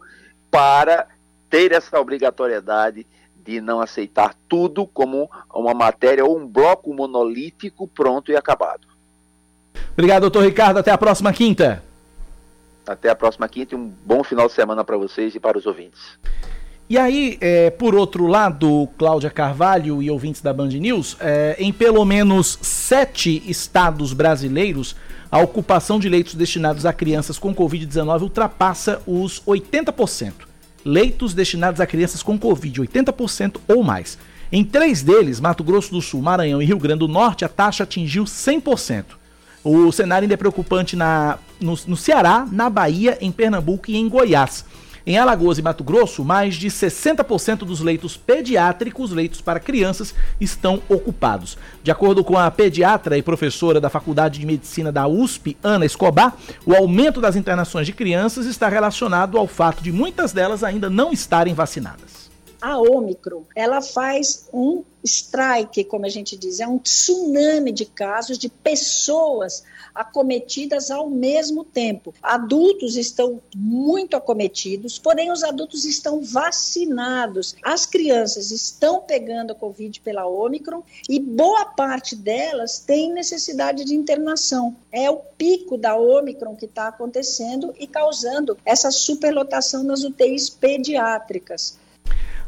[0.51, 1.07] para
[1.49, 8.31] ter essa obrigatoriedade de não aceitar tudo como uma matéria ou um bloco monolítico pronto
[8.31, 8.87] e acabado.
[9.93, 10.77] Obrigado, doutor Ricardo.
[10.77, 11.83] Até a próxima quinta.
[12.87, 15.65] Até a próxima quinta e um bom final de semana para vocês e para os
[15.65, 15.99] ouvintes.
[16.89, 21.71] E aí, é, por outro lado, Cláudia Carvalho e ouvintes da Band News, é, em
[21.71, 24.93] pelo menos sete estados brasileiros,
[25.31, 30.33] a ocupação de leitos destinados a crianças com Covid-19 ultrapassa os 80%.
[30.83, 34.17] Leitos destinados a crianças com Covid, 80% ou mais.
[34.51, 37.85] Em três deles, Mato Grosso do Sul, Maranhão e Rio Grande do Norte, a taxa
[37.85, 39.20] atingiu 100%.
[39.63, 44.09] O cenário ainda é preocupante na, no, no Ceará, na Bahia, em Pernambuco e em
[44.09, 44.65] Goiás.
[45.05, 50.81] Em Alagoas e Mato Grosso, mais de 60% dos leitos pediátricos, leitos para crianças, estão
[50.87, 51.57] ocupados.
[51.83, 56.35] De acordo com a pediatra e professora da Faculdade de Medicina da USP, Ana Escobar,
[56.65, 61.11] o aumento das internações de crianças está relacionado ao fato de muitas delas ainda não
[61.11, 62.20] estarem vacinadas.
[62.61, 68.37] A Omicron, ela faz um strike, como a gente diz, é um tsunami de casos
[68.37, 69.63] de pessoas
[69.95, 72.13] acometidas ao mesmo tempo.
[72.21, 77.55] Adultos estão muito acometidos, porém os adultos estão vacinados.
[77.63, 83.95] As crianças estão pegando a Covid pela Omicron e boa parte delas tem necessidade de
[83.95, 84.75] internação.
[84.91, 91.80] É o pico da Omicron que está acontecendo e causando essa superlotação nas UTIs pediátricas.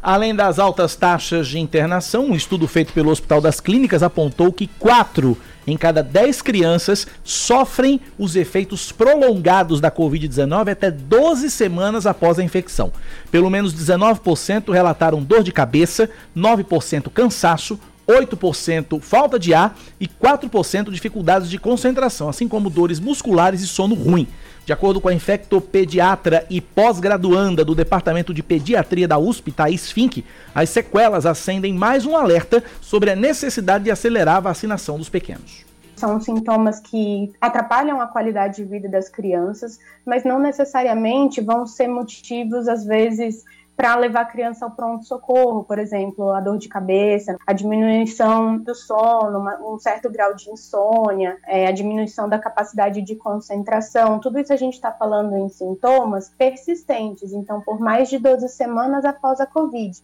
[0.03, 4.67] Além das altas taxas de internação, um estudo feito pelo Hospital das Clínicas apontou que
[4.77, 12.37] 4 em cada 10 crianças sofrem os efeitos prolongados da Covid-19 até 12 semanas após
[12.37, 12.91] a infecção.
[13.31, 20.91] Pelo menos 19% relataram dor de cabeça, 9% cansaço, 8% falta de ar e 4%
[20.91, 24.27] dificuldades de concentração, assim como dores musculares e sono ruim.
[24.65, 30.23] De acordo com a infectopediatra e pós-graduanda do Departamento de Pediatria da USP, Thaís Fink,
[30.55, 35.65] as sequelas acendem mais um alerta sobre a necessidade de acelerar a vacinação dos pequenos
[35.95, 41.87] são sintomas que atrapalham a qualidade de vida das crianças, mas não necessariamente vão ser
[41.87, 47.37] motivos, às vezes, para levar a criança ao pronto-socorro, por exemplo, a dor de cabeça,
[47.45, 53.01] a diminuição do sono, uma, um certo grau de insônia, é, a diminuição da capacidade
[53.01, 58.19] de concentração, tudo isso a gente está falando em sintomas persistentes, então por mais de
[58.19, 60.01] 12 semanas após a Covid.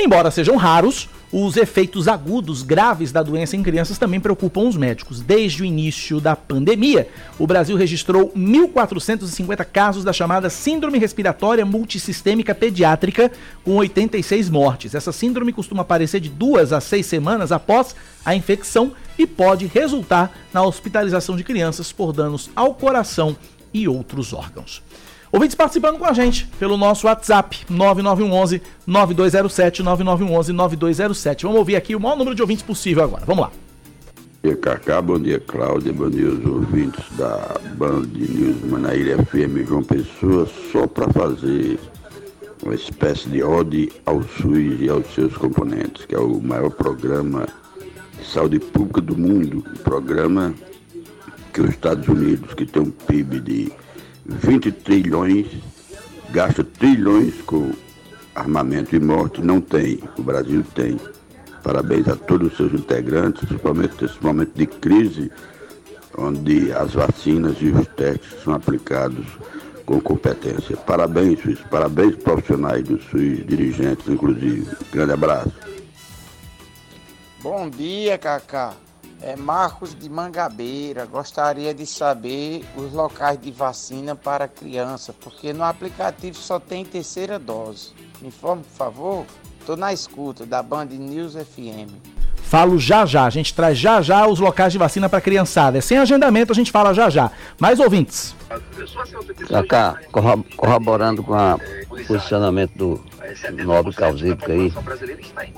[0.00, 5.20] Embora sejam raros, os efeitos agudos graves da doença em crianças também preocupam os médicos.
[5.20, 12.54] Desde o início da pandemia, o Brasil registrou 1.450 casos da chamada Síndrome Respiratória Multissistêmica
[12.54, 13.32] Pediátrica,
[13.64, 14.94] com 86 mortes.
[14.94, 20.32] Essa síndrome costuma aparecer de duas a seis semanas após a infecção e pode resultar
[20.52, 23.36] na hospitalização de crianças por danos ao coração
[23.74, 24.80] e outros órgãos.
[25.30, 31.42] Ouvintes participando com a gente pelo nosso WhatsApp 9911 9207 9911 9207.
[31.42, 33.24] Vamos ouvir aqui o maior número de ouvintes possível agora.
[33.26, 33.50] Vamos lá.
[34.42, 35.02] Bom dia, Cacá.
[35.02, 35.92] Bom dia, Cláudia.
[35.92, 40.48] Bom dia, os ouvintes da Band News Manaíra FM João Pessoa.
[40.72, 41.78] Só para fazer
[42.64, 47.46] uma espécie de ode ao SUS e aos seus componentes, que é o maior programa
[48.18, 49.58] de saúde pública do mundo.
[49.58, 50.54] Um programa
[51.52, 53.72] que os Estados Unidos, que tem um PIB de
[54.28, 55.46] 20 trilhões,
[56.30, 57.72] gasta trilhões com
[58.34, 60.00] armamento e morte, não tem.
[60.18, 61.00] O Brasil tem.
[61.62, 65.32] Parabéns a todos os seus integrantes, principalmente nesse momento de crise,
[66.16, 69.26] onde as vacinas e os testes são aplicados
[69.84, 70.76] com competência.
[70.76, 71.60] Parabéns, SUS.
[71.70, 74.66] Parabéns, profissionais do SUS, dirigentes, inclusive.
[74.92, 75.52] Grande abraço.
[77.40, 78.74] Bom dia, Cacá.
[79.20, 81.04] É Marcos de Mangabeira.
[81.06, 87.38] Gostaria de saber os locais de vacina para criança, porque no aplicativo só tem terceira
[87.38, 87.92] dose.
[88.20, 89.26] Me informe, por favor.
[89.60, 92.17] Estou na escuta da Band News FM.
[92.48, 95.76] Falo já já, a gente traz já já os locais de vacina para criançada.
[95.76, 97.30] É sem agendamento, a gente fala já já.
[97.60, 98.34] Mais ouvintes.
[99.50, 99.96] Cacá,
[100.56, 103.04] corroborando com o posicionamento do
[103.66, 104.72] nobre causídico aí,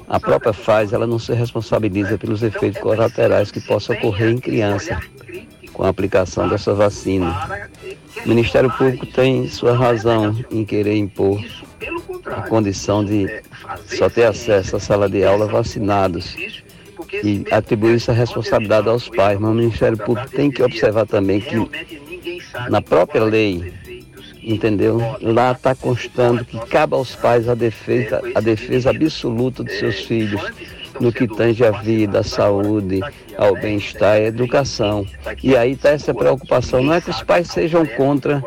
[0.09, 4.99] a própria faz ela não se responsabiliza pelos efeitos colaterais que possam ocorrer em criança
[5.73, 7.49] com a aplicação dessa vacina.
[8.27, 11.41] O Ministério Público tem sua razão em querer impor
[12.27, 13.43] a condição de
[13.87, 16.37] só ter acesso à sala de aula vacinados
[17.13, 21.57] e atribuir essa responsabilidade aos pais, mas o Ministério Público tem que observar também que
[22.69, 23.73] na própria lei
[24.43, 24.99] entendeu?
[25.21, 30.41] Lá está constando que cabe aos pais a defesa, a defesa absoluta dos seus filhos
[30.99, 33.01] no que tange a vida, a saúde,
[33.37, 35.07] ao bem-estar e à educação.
[35.43, 36.83] E aí está essa preocupação.
[36.83, 38.43] Não é que os pais sejam contra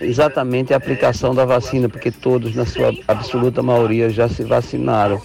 [0.00, 5.20] exatamente a aplicação da vacina, porque todos, na sua absoluta maioria, já se vacinaram.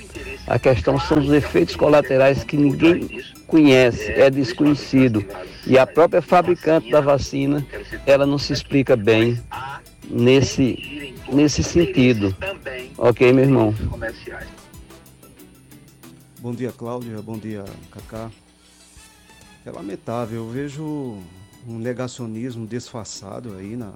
[0.48, 5.26] A questão são os efeitos colaterais que ninguém conhece, é desconhecido.
[5.66, 7.68] E a própria fabricante da vacina,
[8.06, 9.42] ela não se explica bem
[10.10, 12.34] nesse, nesse sentido.
[12.98, 13.76] Ok, meu irmão?
[16.40, 17.22] Bom dia, Cláudia.
[17.22, 18.32] Bom dia, Cacá.
[19.66, 21.22] É lamentável, eu vejo
[21.68, 23.92] um negacionismo disfarçado aí na,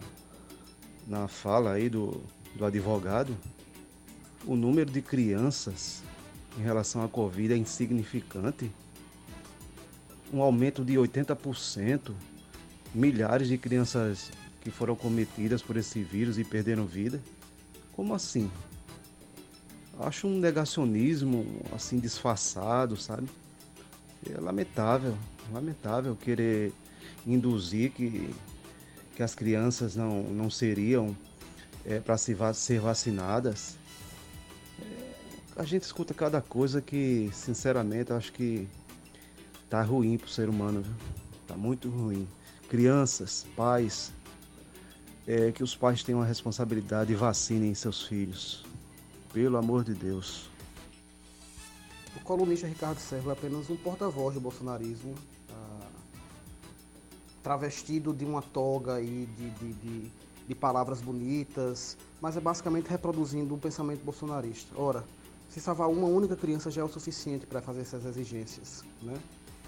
[1.08, 2.22] na fala aí do,
[2.56, 3.38] do advogado.
[4.46, 6.04] O número de crianças
[6.58, 8.72] em relação à Covid é insignificante.
[10.34, 12.14] Um aumento de 80%,
[12.94, 17.22] milhares de crianças que foram cometidas por esse vírus e perderam vida?
[17.94, 18.50] Como assim?
[20.00, 23.28] Acho um negacionismo assim disfarçado, sabe?
[24.30, 25.18] É lamentável,
[25.52, 26.72] lamentável querer
[27.26, 28.34] induzir que,
[29.16, 31.16] que as crianças não, não seriam
[31.86, 33.78] é, para se, ser vacinadas.
[35.56, 38.68] A gente escuta cada coisa que, sinceramente, acho que
[39.70, 40.94] tá ruim pro ser humano, viu?
[41.48, 42.28] Tá muito ruim.
[42.70, 44.14] Crianças, pais,
[45.28, 48.65] é, que os pais tenham a responsabilidade e vacinem seus filhos.
[49.34, 50.50] Pelo amor de Deus.
[52.15, 55.15] O colunista Ricardo Servo é apenas um porta-voz do bolsonarismo,
[55.50, 55.88] ah,
[57.42, 60.12] travestido de uma toga e de, de, de,
[60.48, 64.73] de palavras bonitas, mas é basicamente reproduzindo um pensamento bolsonarista.
[64.75, 65.06] Ora,
[65.52, 69.13] se salvar uma única criança já é o suficiente para fazer essas exigências, né?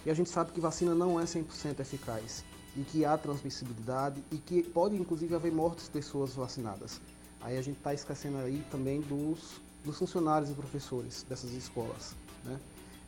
[0.06, 2.44] E a gente sabe que vacina não é 100% eficaz
[2.76, 7.02] e que há transmissibilidade e que pode inclusive haver mortes de pessoas vacinadas.
[7.42, 12.16] Aí a gente está esquecendo aí também dos, dos funcionários e professores dessas escolas.
[12.46, 12.58] Né?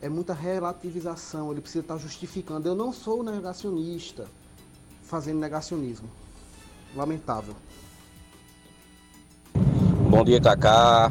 [0.02, 2.68] É muita relativização, ele precisa estar tá justificando.
[2.68, 4.26] Eu não sou negacionista
[5.02, 6.08] fazendo negacionismo.
[6.94, 7.54] Lamentável.
[10.10, 11.10] Bom dia, Cacá.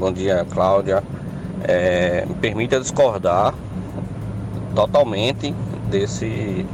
[0.00, 1.04] Bom dia, Cláudia.
[1.62, 3.52] É, me permita discordar
[4.74, 5.54] totalmente
[5.90, 6.64] desse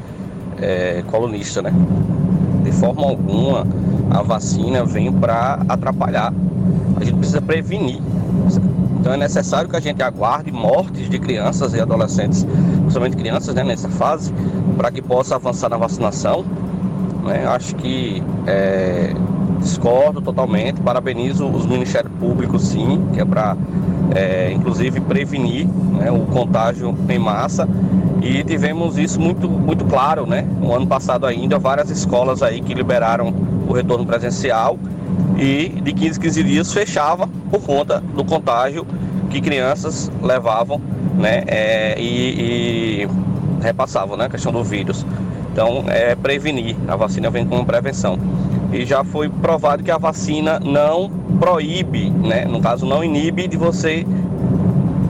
[0.63, 1.73] é, colunista, né?
[2.63, 3.67] De forma alguma
[4.13, 6.33] a vacina vem para atrapalhar.
[7.01, 8.01] A gente precisa prevenir.
[9.01, 12.47] Então é necessário que a gente aguarde mortes de crianças e adolescentes,
[12.83, 14.33] principalmente crianças, né, nessa fase,
[14.77, 16.45] para que possa avançar na vacinação.
[17.25, 17.45] Né?
[17.45, 19.13] Acho que é,
[19.67, 23.57] discordo totalmente, parabenizo os Ministérios Públicos, sim, que é para,
[24.15, 27.69] é, inclusive, prevenir né, o contágio em massa
[28.23, 30.47] e tivemos isso muito, muito claro, né?
[30.61, 33.35] No ano passado ainda, várias escolas aí que liberaram
[33.69, 34.79] o retorno presencial
[35.37, 38.87] e de 15 15 dias fechava por conta do contágio
[39.31, 40.81] que crianças levavam,
[41.17, 41.43] né?
[41.47, 43.09] É, e, e
[43.61, 44.27] repassavam, né?
[44.27, 45.05] A questão do vírus.
[45.53, 46.77] Então, é prevenir.
[46.87, 48.19] A vacina vem como prevenção.
[48.73, 52.45] E já foi provado que a vacina não proíbe, né?
[52.45, 54.05] No caso, não inibe de você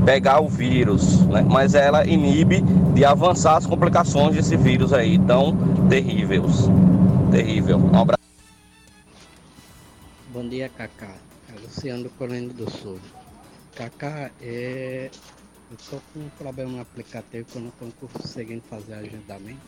[0.07, 1.43] pegar o vírus, né?
[1.43, 2.63] mas ela inibe
[2.95, 5.57] de avançar as complicações desse vírus aí tão
[5.89, 6.69] terríveis.
[7.33, 7.79] Terrível.
[7.79, 8.23] Um abraço.
[10.33, 11.13] Bom dia, Cacá.
[11.49, 13.01] É Luciano Colendo do Sul.
[13.75, 15.11] Cacá, é...
[15.71, 19.59] eu estou com um problema no aplicativo que eu não estou conseguindo fazer agendamento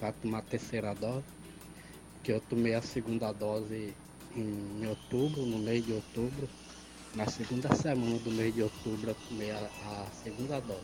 [0.00, 1.24] para tomar a terceira dose,
[2.24, 3.94] que eu tomei a segunda dose
[4.34, 6.48] em outubro, no mês de outubro,
[7.14, 10.80] na segunda semana do mês de outubro eu tomei a, a segunda dose.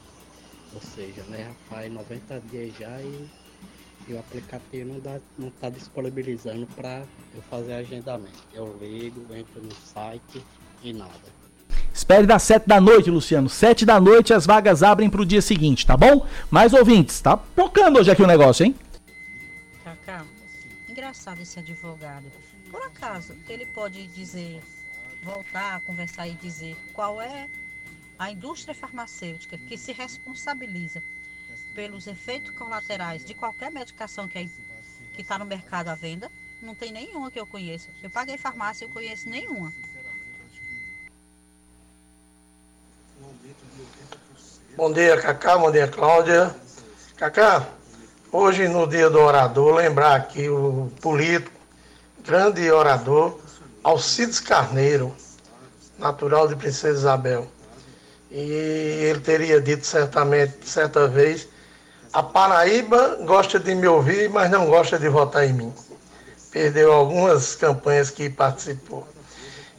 [0.75, 3.27] Ou seja, né, já faz 90 dias já e,
[4.07, 7.03] e o aplicativo não, dá, não está disponibilizando para
[7.35, 8.39] eu fazer agendamento.
[8.55, 10.45] Eu ligo, entro no site
[10.85, 11.41] e nada.
[11.93, 13.49] Espere das 7 da noite, Luciano.
[13.49, 16.25] 7 da noite as vagas abrem para o dia seguinte, tá bom?
[16.51, 18.75] Mais ouvintes, tá tocando hoje aqui o negócio, hein?
[21.01, 22.31] Engraçado esse advogado.
[22.71, 24.63] Por acaso, ele pode dizer
[25.23, 27.49] voltar a conversar e dizer qual é
[28.19, 31.03] a indústria farmacêutica que se responsabiliza
[31.75, 34.51] pelos efeitos colaterais de qualquer medicação que
[35.17, 36.31] está no mercado à venda.
[36.61, 37.89] Não tem nenhuma que eu conheça.
[38.03, 39.73] Eu paguei farmácia, eu conheço nenhuma.
[44.77, 45.57] Bom dia, Cacá.
[45.57, 46.55] Bom dia, Cláudia.
[47.17, 47.80] Cacá,
[48.33, 51.51] hoje no dia do orador, lembrar aqui o político,
[52.25, 53.39] grande orador,
[53.83, 55.15] Alcides Carneiro,
[55.99, 57.49] natural de Princesa Isabel.
[58.31, 61.49] E ele teria dito certamente, certa vez,
[62.13, 65.73] a Paraíba gosta de me ouvir, mas não gosta de votar em mim.
[66.53, 69.07] Perdeu algumas campanhas que participou.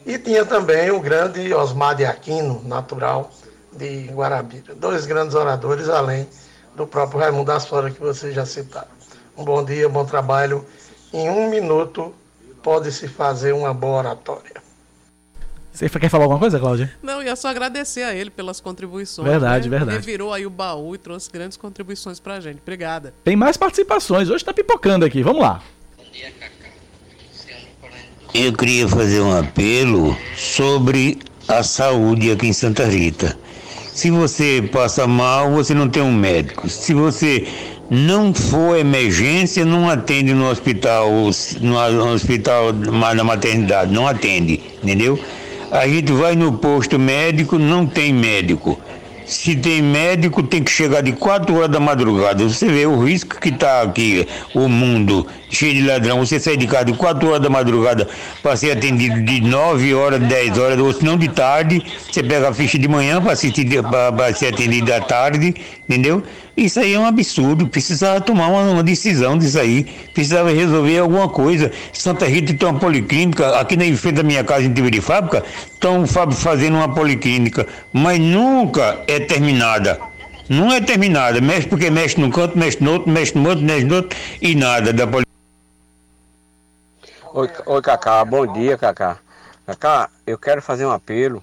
[0.04, 3.30] E tinha também o grande Osmar de Aquino, natural
[3.72, 4.74] de Guarabira.
[4.74, 6.28] Dois grandes oradores, além
[6.74, 8.88] do próprio Raimundo das Flores, que vocês já citaram.
[9.36, 10.64] Um bom dia, bom trabalho.
[11.12, 12.14] Em um minuto,
[12.62, 14.62] pode-se fazer uma boa oratória.
[15.72, 16.92] Você quer falar alguma coisa, Cláudia?
[17.02, 19.26] Não, ia só agradecer a ele pelas contribuições.
[19.26, 19.78] Verdade, né?
[19.78, 19.98] verdade.
[19.98, 22.58] Ele virou aí o baú e trouxe grandes contribuições pra gente.
[22.60, 23.14] Obrigada.
[23.24, 24.28] Tem mais participações.
[24.28, 25.22] Hoje tá pipocando aqui.
[25.22, 25.62] Vamos lá.
[28.34, 33.38] Eu queria fazer um apelo sobre a saúde aqui em Santa Rita.
[33.94, 36.66] Se você passa mal, você não tem um médico.
[36.68, 37.46] Se você
[37.90, 41.10] não for emergência, não atende no hospital,
[41.60, 45.18] no hospital na maternidade, não atende, entendeu?
[45.70, 48.80] A gente vai no posto médico, não tem médico.
[49.32, 52.46] Se tem médico, tem que chegar de 4 horas da madrugada.
[52.48, 56.18] Você vê o risco que está aqui, o mundo cheio de ladrão.
[56.24, 58.06] Você sai de casa de 4 horas da madrugada
[58.42, 61.82] para ser atendido de 9 horas, 10 horas, ou se não de tarde.
[62.10, 65.54] Você pega a ficha de manhã para ser atendido à tarde,
[65.88, 66.22] entendeu?
[66.56, 67.66] Isso aí é um absurdo.
[67.66, 69.84] Precisava tomar uma, uma decisão disso aí.
[70.12, 71.72] Precisava resolver alguma coisa.
[71.92, 73.58] Santa Rita tem uma policlínica.
[73.58, 77.66] Aqui na frente da minha casa, em Tiba de Fábrica, estão fazendo uma policlínica.
[77.92, 79.98] Mas nunca é terminada.
[80.48, 81.40] Não é terminada.
[81.40, 84.54] Mexe porque mexe num canto, mexe no outro, mexe no outro, mexe no outro e
[84.54, 85.32] nada da policlínica.
[87.32, 88.22] Oi, oi, Cacá.
[88.26, 89.16] Bom dia, Cacá.
[89.66, 91.42] Cacá, eu quero fazer um apelo,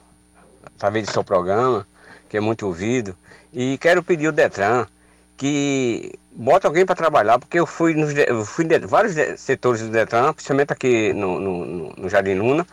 [0.64, 1.88] através do seu programa,
[2.30, 3.16] que é muito ouvido,
[3.52, 4.86] e quero pedir ao Detran
[5.40, 9.90] que bota alguém para trabalhar, porque eu fui, nos, eu fui em vários setores do
[9.90, 12.68] Detran, principalmente aqui no, no, no Jardim Luna,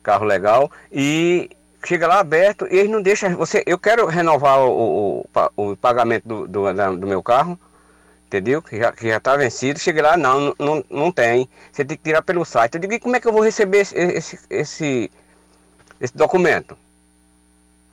[0.00, 1.50] carro legal, e
[1.84, 3.64] chega lá aberto e eles não deixam você.
[3.66, 7.58] Eu quero renovar o, o, o pagamento do, do, do meu carro
[8.26, 8.62] entendeu?
[8.62, 9.78] Que já, que já tá vencido.
[9.78, 11.48] Cheguei lá, não, não, não tem.
[11.72, 12.74] Você tem que tirar pelo site.
[12.74, 15.10] Eu digo, como é que eu vou receber esse, esse, esse,
[16.00, 16.76] esse documento?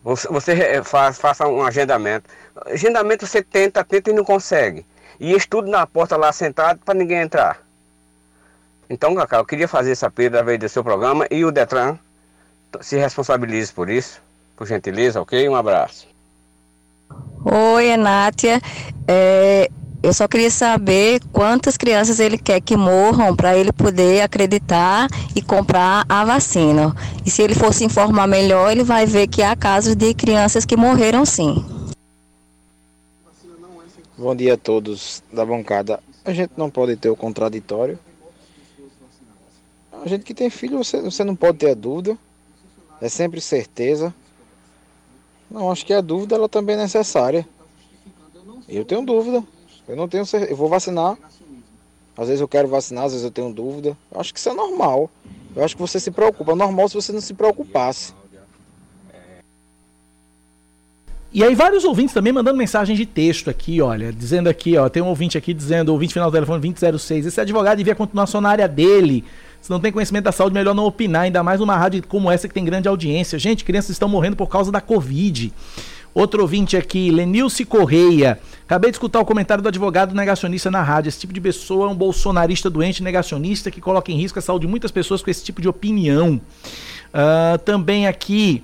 [0.04, 2.30] Você, você faz, faça um agendamento.
[2.66, 4.86] Agendamento você tenta, tenta e não consegue.
[5.20, 7.60] E estudo na porta lá sentado para ninguém entrar.
[8.90, 11.98] Então, Cacá, eu queria fazer essa perda através do seu programa e o Detran
[12.82, 14.22] se responsabilize por isso,
[14.56, 15.48] por gentileza, ok?
[15.48, 16.08] Um abraço.
[17.46, 18.62] Oi, Enátia.
[19.08, 19.70] É,
[20.04, 25.42] eu só queria saber quantas crianças ele quer que morram para ele poder acreditar e
[25.42, 26.96] comprar a vacina.
[27.26, 30.66] E se ele for se informar melhor, ele vai ver que há casos de crianças
[30.66, 31.64] que morreram sim.
[34.22, 36.00] Bom dia a todos da bancada.
[36.24, 37.98] A gente não pode ter o contraditório.
[39.92, 42.16] A gente que tem filho, você, você não pode ter a dúvida.
[43.02, 44.14] É sempre certeza.
[45.50, 47.50] Não, acho que a dúvida ela também é necessária.
[48.70, 49.44] Eu tenho dúvida.
[49.88, 50.52] Eu não tenho certeza.
[50.52, 51.18] Eu vou vacinar.
[52.16, 53.98] Às vezes eu quero vacinar, às vezes eu tenho dúvida.
[54.12, 55.10] Eu acho que isso é normal.
[55.56, 56.52] Eu acho que você se preocupa.
[56.52, 58.14] É normal se você não se preocupasse.
[61.34, 65.02] E aí vários ouvintes também mandando mensagem de texto aqui, olha, dizendo aqui, ó, tem
[65.02, 68.50] um ouvinte aqui dizendo, ouvinte final do telefone 2006, esse advogado devia continuar só na
[68.50, 69.24] área dele.
[69.62, 72.48] Se não tem conhecimento da saúde, melhor não opinar, ainda mais numa rádio como essa
[72.48, 73.40] que tem grande audiência.
[73.40, 75.54] Gente, crianças estão morrendo por causa da Covid.
[76.14, 78.38] Outro ouvinte aqui, Lenilce Correia.
[78.66, 81.08] Acabei de escutar o comentário do advogado negacionista na rádio.
[81.08, 84.66] Esse tipo de pessoa é um bolsonarista doente negacionista que coloca em risco a saúde
[84.66, 86.42] de muitas pessoas com esse tipo de opinião.
[87.14, 88.64] Uh, também aqui,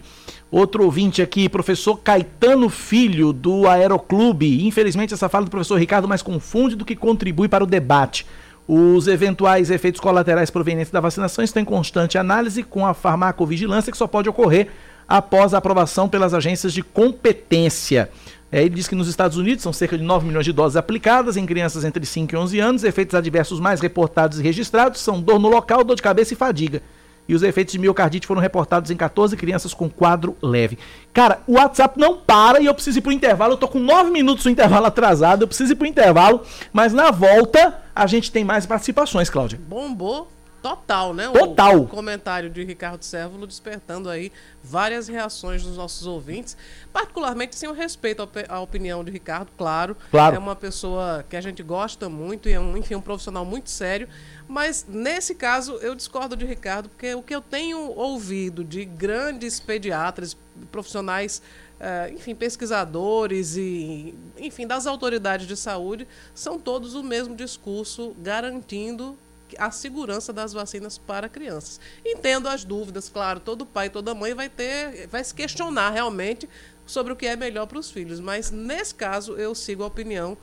[0.52, 4.66] outro ouvinte aqui, professor Caetano Filho, do Aeroclube.
[4.66, 8.26] Infelizmente, essa fala do professor Ricardo mais confunde do que contribui para o debate.
[8.68, 13.98] Os eventuais efeitos colaterais provenientes da vacinação estão em constante análise com a farmacovigilância que
[13.98, 14.68] só pode ocorrer
[15.08, 18.10] após a aprovação pelas agências de competência.
[18.52, 21.38] É, ele diz que nos Estados Unidos são cerca de 9 milhões de doses aplicadas
[21.38, 22.84] em crianças entre 5 e 11 anos.
[22.84, 26.82] Efeitos adversos mais reportados e registrados são dor no local, dor de cabeça e fadiga.
[27.28, 30.78] E os efeitos de miocardite foram reportados em 14 crianças com quadro leve.
[31.14, 33.54] Cara, o WhatsApp não para e eu preciso ir pro intervalo.
[33.54, 36.42] Eu tô com 9 minutos no intervalo atrasado, eu preciso ir pro intervalo.
[36.72, 39.60] Mas na volta a gente tem mais participações, Cláudia.
[39.68, 40.30] Bombou
[40.76, 41.30] total, né?
[41.30, 41.78] Total.
[41.78, 44.32] O comentário de Ricardo Sérvulo despertando aí
[44.64, 46.58] várias reações dos nossos ouvintes,
[46.92, 49.96] particularmente sem o respeito à opinião de Ricardo, claro.
[50.12, 50.36] Claro.
[50.36, 53.70] É uma pessoa que a gente gosta muito e é um, enfim, um profissional muito
[53.70, 54.10] sério,
[54.48, 59.60] mas nesse caso eu discordo de Ricardo, porque o que eu tenho ouvido de grandes
[59.60, 60.36] pediatras,
[60.72, 61.42] profissionais
[61.78, 69.16] Uh, enfim, pesquisadores e, enfim, das autoridades de saúde, são todos o mesmo discurso, garantindo
[69.58, 71.80] a segurança das vacinas para crianças.
[72.06, 76.50] Entendo as dúvidas, claro, todo pai, toda mãe vai ter, vai se questionar realmente
[76.86, 80.38] sobre o que é melhor para os filhos, mas nesse caso eu sigo a opinião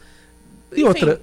[0.71, 1.21] e enfim, outra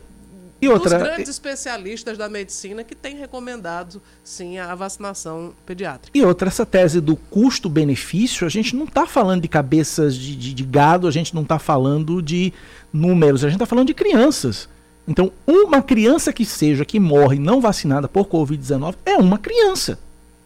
[0.62, 6.16] e outra dos grandes especialistas da medicina que têm recomendado sim a vacinação pediátrica.
[6.16, 10.54] E outra essa tese do custo-benefício, a gente não está falando de cabeças de, de,
[10.54, 12.54] de gado, a gente não está falando de
[12.94, 14.70] números, a gente está falando de crianças.
[15.12, 19.99] Então, uma criança que seja que morre não vacinada por Covid-19 é uma criança.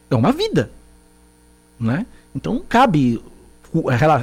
[0.09, 0.72] É uma vida.
[1.80, 2.03] Né?
[2.34, 3.22] Então, cabe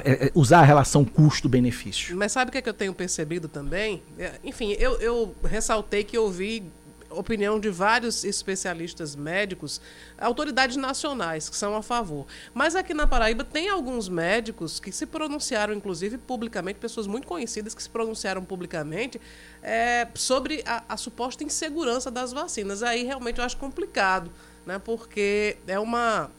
[0.04, 2.16] é, é, usar a relação custo-benefício.
[2.16, 4.02] Mas sabe o que, é que eu tenho percebido também?
[4.42, 6.64] Enfim, eu, eu ressaltei que eu vi
[7.12, 9.80] opinião de vários especialistas médicos,
[10.18, 12.26] autoridades nacionais que são a favor.
[12.54, 17.74] Mas aqui na Paraíba tem alguns médicos que se pronunciaram, inclusive publicamente, pessoas muito conhecidas
[17.74, 19.20] que se pronunciaram publicamente
[19.62, 22.82] é, sobre a, a suposta insegurança das vacinas.
[22.82, 24.30] Aí realmente eu acho complicado,
[24.66, 24.80] né?
[24.82, 26.30] Porque é uma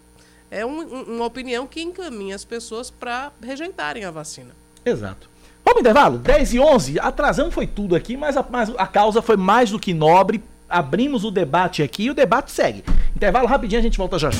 [0.51, 0.81] é um,
[1.15, 4.51] uma opinião que encaminha as pessoas para rejeitarem a vacina.
[4.85, 5.29] Exato.
[5.65, 6.17] Vamos intervalo?
[6.17, 6.99] 10 e 11.
[6.99, 10.43] Atrasamos foi tudo aqui, mas a, mas a causa foi mais do que nobre
[10.73, 12.83] abrimos o debate aqui e o debate segue.
[13.15, 14.31] Intervalo rapidinho, a gente volta já.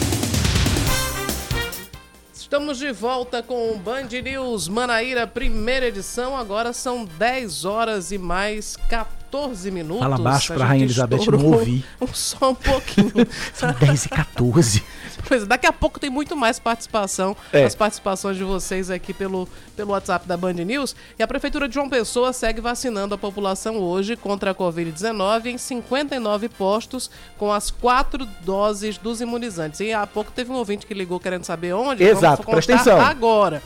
[2.53, 6.37] Estamos de volta com o Band News Manaíra, primeira edição.
[6.37, 9.22] Agora são 10 horas e mais 14
[9.71, 9.99] minutos.
[10.01, 11.85] Fala baixo A pra Rainha Elizabeth não ouvir.
[12.13, 13.11] Só um pouquinho.
[13.53, 14.83] São 10 e 14.
[15.25, 17.63] Pois é, daqui a pouco tem muito mais participação, É.
[17.63, 20.95] as participações de vocês aqui pelo, pelo WhatsApp da Band News.
[21.17, 25.57] E a Prefeitura de João Pessoa segue vacinando a população hoje contra a Covid-19 em
[25.57, 29.79] 59 postos com as quatro doses dos imunizantes.
[29.79, 32.03] E há pouco teve um ouvinte que ligou querendo saber onde.
[32.03, 32.99] Exato, presta contar atenção.
[32.99, 33.61] Agora.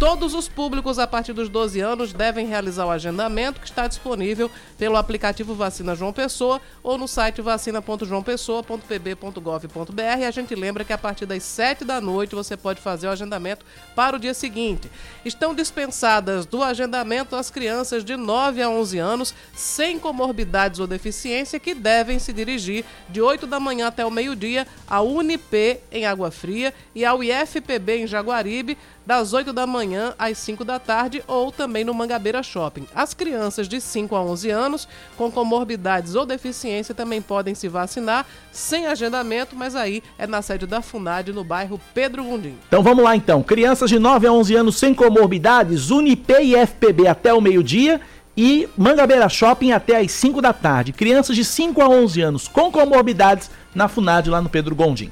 [0.00, 4.50] Todos os públicos a partir dos 12 anos devem realizar o agendamento que está disponível
[4.78, 10.26] pelo aplicativo Vacina João Pessoa ou no site vacina.joaopessoa.pb.gov.br.
[10.26, 13.66] A gente lembra que a partir das 7 da noite você pode fazer o agendamento
[13.94, 14.90] para o dia seguinte.
[15.22, 21.60] Estão dispensadas do agendamento as crianças de 9 a 11 anos sem comorbidades ou deficiência
[21.60, 26.30] que devem se dirigir de 8 da manhã até o meio-dia à Unip em Água
[26.30, 28.78] Fria e ao IFPB em Jaguaribe
[29.10, 32.86] das 8 da manhã às 5 da tarde ou também no Mangabeira Shopping.
[32.94, 38.24] As crianças de 5 a 11 anos com comorbidades ou deficiência também podem se vacinar
[38.52, 42.54] sem agendamento, mas aí é na sede da FUNAD no bairro Pedro Gundim.
[42.68, 43.42] Então vamos lá então.
[43.42, 48.00] Crianças de 9 a 11 anos sem comorbidades, Unip e FPB até o meio-dia
[48.36, 50.92] e Mangabeira Shopping até às 5 da tarde.
[50.92, 55.10] Crianças de 5 a 11 anos com comorbidades na FUNAD lá no Pedro Gondim.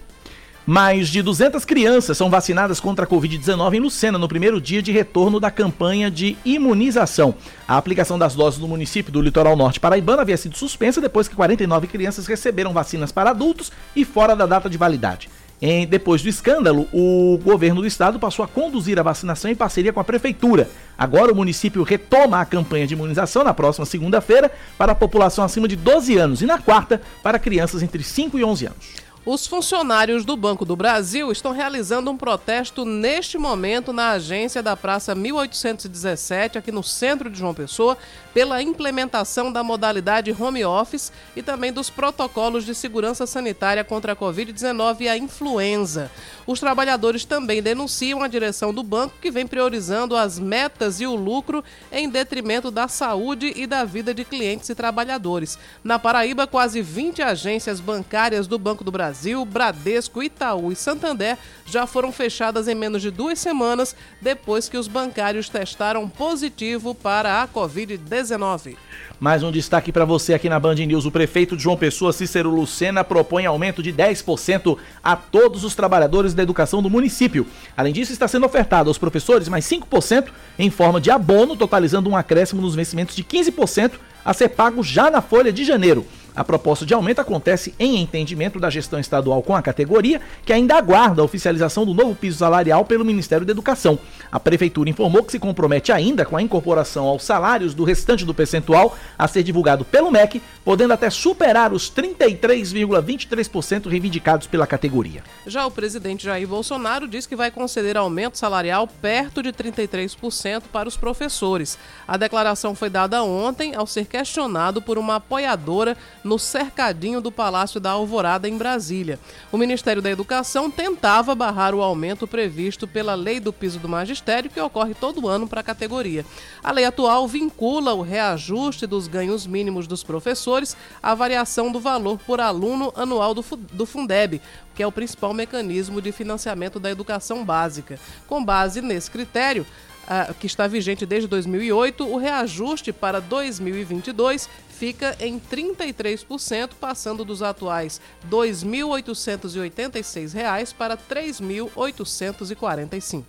[0.70, 4.92] Mais de 200 crianças são vacinadas contra a Covid-19 em Lucena no primeiro dia de
[4.92, 7.34] retorno da campanha de imunização.
[7.66, 11.34] A aplicação das doses no município do litoral norte paraibano havia sido suspensa depois que
[11.34, 15.30] 49 crianças receberam vacinas para adultos e fora da data de validade.
[15.60, 19.92] Em- depois do escândalo, o governo do estado passou a conduzir a vacinação em parceria
[19.92, 20.68] com a prefeitura.
[20.98, 25.66] Agora o município retoma a campanha de imunização na próxima segunda-feira para a população acima
[25.66, 29.07] de 12 anos e na quarta para crianças entre 5 e 11 anos.
[29.30, 34.74] Os funcionários do Banco do Brasil estão realizando um protesto neste momento na agência da
[34.74, 37.98] Praça 1817, aqui no centro de João Pessoa,
[38.32, 44.16] pela implementação da modalidade home office e também dos protocolos de segurança sanitária contra a
[44.16, 46.10] Covid-19 e a influenza.
[46.46, 51.14] Os trabalhadores também denunciam a direção do banco que vem priorizando as metas e o
[51.14, 51.62] lucro
[51.92, 55.58] em detrimento da saúde e da vida de clientes e trabalhadores.
[55.84, 61.86] Na Paraíba, quase 20 agências bancárias do Banco do Brasil, Bradesco, Itaú e Santander já
[61.86, 67.48] foram fechadas em menos de duas semanas depois que os bancários testaram positivo para a
[67.48, 68.76] Covid-19.
[69.20, 71.04] Mais um destaque para você aqui na Band News.
[71.04, 76.34] O prefeito de João Pessoa, Cícero Lucena, propõe aumento de 10% a todos os trabalhadores
[76.34, 77.44] da educação do município.
[77.76, 82.16] Além disso, está sendo ofertado aos professores mais 5% em forma de abono, totalizando um
[82.16, 83.94] acréscimo nos vencimentos de 15%
[84.24, 86.06] a ser pago já na folha de janeiro.
[86.38, 90.76] A proposta de aumento acontece em entendimento da gestão estadual com a categoria, que ainda
[90.76, 93.98] aguarda a oficialização do novo piso salarial pelo Ministério da Educação.
[94.30, 98.32] A Prefeitura informou que se compromete ainda com a incorporação aos salários do restante do
[98.32, 105.24] percentual a ser divulgado pelo MEC, podendo até superar os 33,23% reivindicados pela categoria.
[105.44, 110.88] Já o presidente Jair Bolsonaro diz que vai conceder aumento salarial perto de 33% para
[110.88, 111.76] os professores.
[112.06, 115.96] A declaração foi dada ontem ao ser questionado por uma apoiadora
[116.28, 119.18] no cercadinho do Palácio da Alvorada, em Brasília.
[119.50, 124.50] O Ministério da Educação tentava barrar o aumento previsto pela Lei do Piso do Magistério,
[124.50, 126.26] que ocorre todo ano para a categoria.
[126.62, 132.18] A lei atual vincula o reajuste dos ganhos mínimos dos professores à variação do valor
[132.26, 134.40] por aluno anual do, Fu- do Fundeb,
[134.74, 137.98] que é o principal mecanismo de financiamento da educação básica.
[138.28, 139.66] Com base nesse critério,
[140.06, 144.48] ah, que está vigente desde 2008, o reajuste para 2022
[144.78, 148.00] fica em 33%, passando dos atuais
[148.30, 153.24] 2.886 reais para R$ 3.845.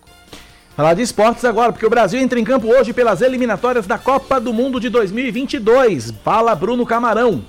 [0.76, 4.40] Falar de esportes agora, porque o Brasil entra em campo hoje pelas eliminatórias da Copa
[4.40, 6.12] do Mundo de 2022.
[6.24, 7.44] Fala Bruno Camarão.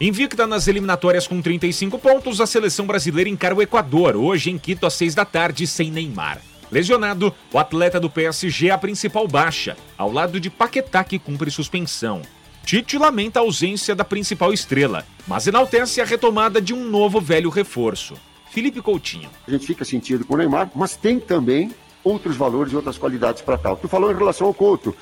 [0.00, 4.86] Invicta nas eliminatórias com 35 pontos, a seleção brasileira encara o Equador, hoje em Quito
[4.86, 6.40] às 6 da tarde, sem Neymar.
[6.72, 11.50] Lesionado, o atleta do PSG é a principal baixa, ao lado de Paquetá, que cumpre
[11.50, 12.22] suspensão.
[12.64, 17.50] Tite lamenta a ausência da principal estrela, mas enaltece a retomada de um novo velho
[17.50, 18.14] reforço.
[18.50, 19.28] Felipe Coutinho.
[19.46, 23.42] A gente fica sentido com o Neymar, mas tem também outros valores e outras qualidades
[23.42, 23.76] para tal.
[23.76, 24.96] Tu falou em relação ao Couto.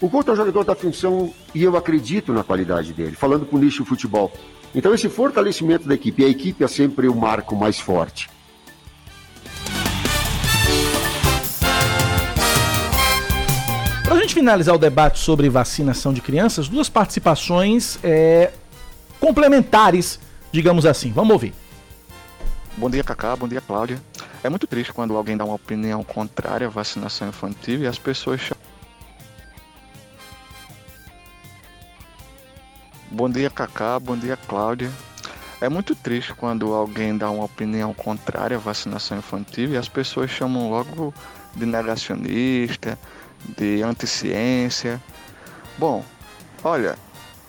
[0.00, 3.56] O Couto é um jogador da função e eu acredito na qualidade dele, falando com
[3.56, 4.32] o nicho futebol.
[4.72, 8.30] Então esse fortalecimento da equipe, a equipe é sempre o marco mais forte.
[14.12, 18.52] Para a gente finalizar o debate sobre vacinação de crianças, duas participações é,
[19.18, 20.20] complementares,
[20.52, 21.10] digamos assim.
[21.10, 21.54] Vamos ouvir.
[22.76, 23.34] Bom dia, Cacá.
[23.34, 23.98] Bom dia, Cláudia.
[24.44, 28.42] É muito triste quando alguém dá uma opinião contrária à vacinação infantil e as pessoas
[28.42, 28.62] chamam.
[33.10, 33.98] Bom dia, Cacá.
[33.98, 34.90] Bom dia, Cláudia.
[35.58, 40.30] É muito triste quando alguém dá uma opinião contrária à vacinação infantil e as pessoas
[40.30, 41.14] chamam logo
[41.56, 42.98] de negacionista,
[43.56, 45.00] de anticiência.
[45.78, 46.04] Bom,
[46.62, 46.96] olha,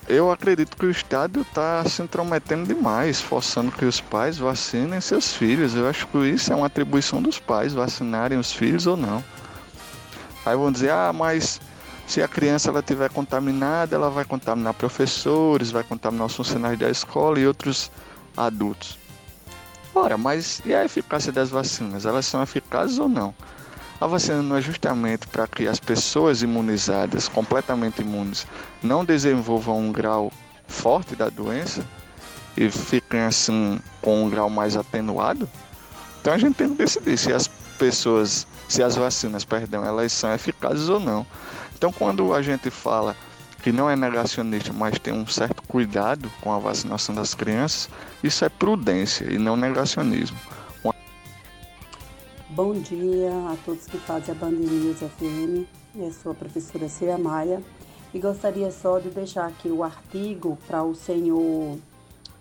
[0.08, 5.34] eu acredito que o Estado está se intrometendo demais, forçando que os pais vacinem seus
[5.34, 5.76] filhos.
[5.76, 9.24] Eu acho que isso é uma atribuição dos pais, vacinarem os filhos ou não.
[10.46, 11.62] Aí vão dizer, ah, mas
[12.06, 16.90] se a criança ela tiver contaminada, ela vai contaminar professores, vai contaminar os funcionários da
[16.90, 17.90] escola e outros
[18.36, 18.98] adultos.
[19.96, 22.06] Ora, mas e a eficácia das vacinas?
[22.06, 23.34] Elas são eficazes ou não?
[24.04, 28.46] A vacina não é justamente para que as pessoas imunizadas, completamente imunes,
[28.82, 30.30] não desenvolvam um grau
[30.68, 31.86] forte da doença
[32.58, 35.48] e fiquem assim com um grau mais atenuado?
[36.20, 40.34] Então a gente tem que decidir se as pessoas, se as vacinas, perdão, elas são
[40.34, 41.26] eficazes ou não.
[41.74, 43.16] Então quando a gente fala
[43.62, 47.90] que não é negacionista, mas tem um certo cuidado com a vacinação das crianças,
[48.22, 50.38] isso é prudência e não negacionismo.
[52.56, 55.66] Bom dia a todos que fazem a Band News FM.
[55.96, 57.64] Eu sou a professora Cia Maia
[58.14, 61.80] e gostaria só de deixar aqui o artigo para o senhor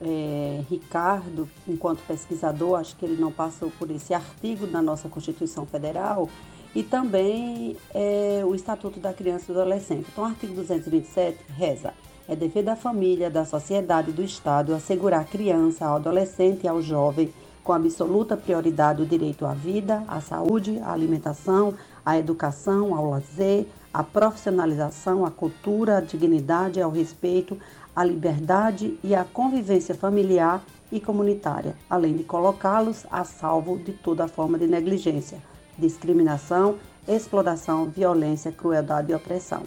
[0.02, 5.64] é, Ricardo, enquanto pesquisador, acho que ele não passou por esse artigo na nossa Constituição
[5.64, 6.28] Federal,
[6.74, 10.06] e também é, o Estatuto da Criança e do Adolescente.
[10.12, 11.94] Então, o artigo 227 reza:
[12.28, 16.68] é dever da família, da sociedade e do Estado assegurar à criança, ao adolescente e
[16.68, 17.32] ao jovem
[17.62, 23.66] com absoluta prioridade o direito à vida, à saúde, à alimentação, à educação, ao lazer,
[23.92, 27.56] à profissionalização, à cultura, à dignidade, ao respeito,
[27.94, 34.28] à liberdade e à convivência familiar e comunitária, além de colocá-los a salvo de toda
[34.28, 35.38] forma de negligência,
[35.78, 39.62] discriminação, exploração, violência, crueldade e opressão.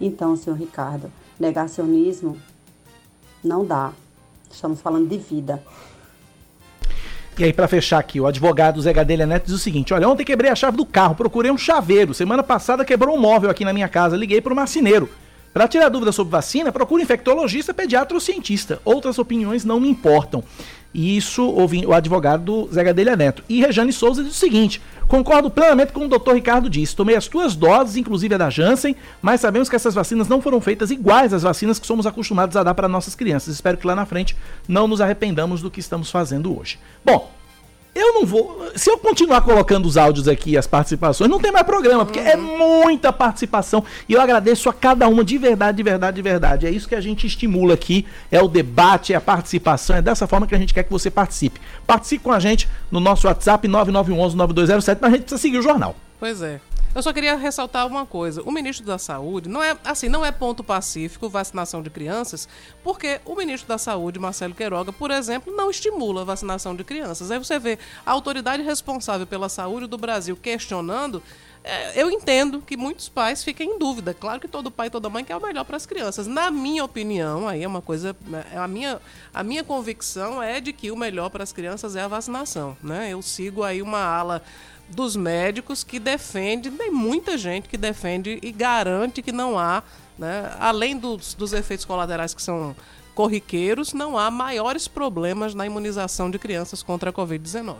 [0.00, 2.36] Então, senhor Ricardo, negacionismo
[3.42, 3.92] não dá.
[4.50, 5.62] Estamos falando de vida.
[7.38, 10.24] E aí, para fechar aqui, o advogado Zé Gadelha Neto diz o seguinte: olha, ontem
[10.24, 12.14] quebrei a chave do carro, procurei um chaveiro.
[12.14, 15.08] Semana passada quebrou um móvel aqui na minha casa, liguei para o marceneiro.
[15.52, 18.80] Para tirar dúvida sobre vacina, procure infectologista, pediatra ou cientista.
[18.84, 20.42] Outras opiniões não me importam.
[20.98, 23.44] E isso o advogado Zé Gadelha Neto.
[23.50, 26.96] E Rejane Souza diz o seguinte: concordo plenamente com o doutor Ricardo disse.
[26.96, 30.58] Tomei as tuas doses, inclusive a da Janssen, mas sabemos que essas vacinas não foram
[30.58, 33.52] feitas iguais às vacinas que somos acostumados a dar para nossas crianças.
[33.52, 34.34] Espero que lá na frente
[34.66, 36.78] não nos arrependamos do que estamos fazendo hoje.
[37.04, 37.30] Bom,
[37.96, 38.70] eu não vou.
[38.74, 42.36] Se eu continuar colocando os áudios aqui, as participações, não tem mais programa, porque é
[42.36, 42.56] uhum.
[42.56, 43.82] é muita participação.
[44.08, 46.66] E eu agradeço a cada uma de verdade, de verdade, de verdade.
[46.66, 49.96] É isso que a gente estimula aqui: é o debate, é a participação.
[49.96, 51.60] É dessa forma que a gente quer que você participe.
[51.86, 55.96] Participe com a gente no nosso WhatsApp 9911-9207, mas a gente precisa seguir o jornal.
[56.20, 56.60] Pois é.
[56.96, 58.40] Eu só queria ressaltar uma coisa.
[58.40, 62.48] O ministro da Saúde não é assim, não é ponto pacífico vacinação de crianças,
[62.82, 67.30] porque o ministro da Saúde, Marcelo Queiroga, por exemplo, não estimula a vacinação de crianças.
[67.30, 71.22] Aí você vê a autoridade responsável pela saúde do Brasil questionando
[71.68, 74.14] é, eu entendo que muitos pais fiquem em dúvida.
[74.14, 76.28] Claro que todo pai e toda mãe quer o melhor para as crianças.
[76.28, 78.16] Na minha opinião, aí é uma coisa.
[78.52, 79.00] É, a minha,
[79.34, 82.76] a minha convicção é de que o melhor para as crianças é a vacinação.
[82.80, 83.12] Né?
[83.12, 84.44] Eu sigo aí uma ala
[84.88, 89.82] dos médicos que defende, tem muita gente que defende e garante que não há,
[90.18, 92.74] né, além dos, dos efeitos colaterais que são
[93.14, 97.76] corriqueiros, não há maiores problemas na imunização de crianças contra a Covid-19.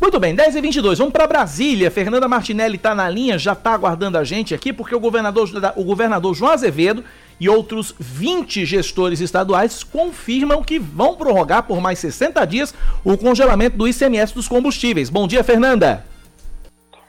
[0.00, 1.90] Muito bem, 10 e 22 vamos para Brasília.
[1.90, 5.84] Fernanda Martinelli está na linha, já está aguardando a gente aqui, porque o governador, o
[5.84, 7.04] governador João Azevedo
[7.38, 12.74] e outros 20 gestores estaduais confirmam que vão prorrogar por mais 60 dias
[13.04, 15.08] o congelamento do ICMS dos combustíveis.
[15.08, 16.04] Bom dia, Fernanda.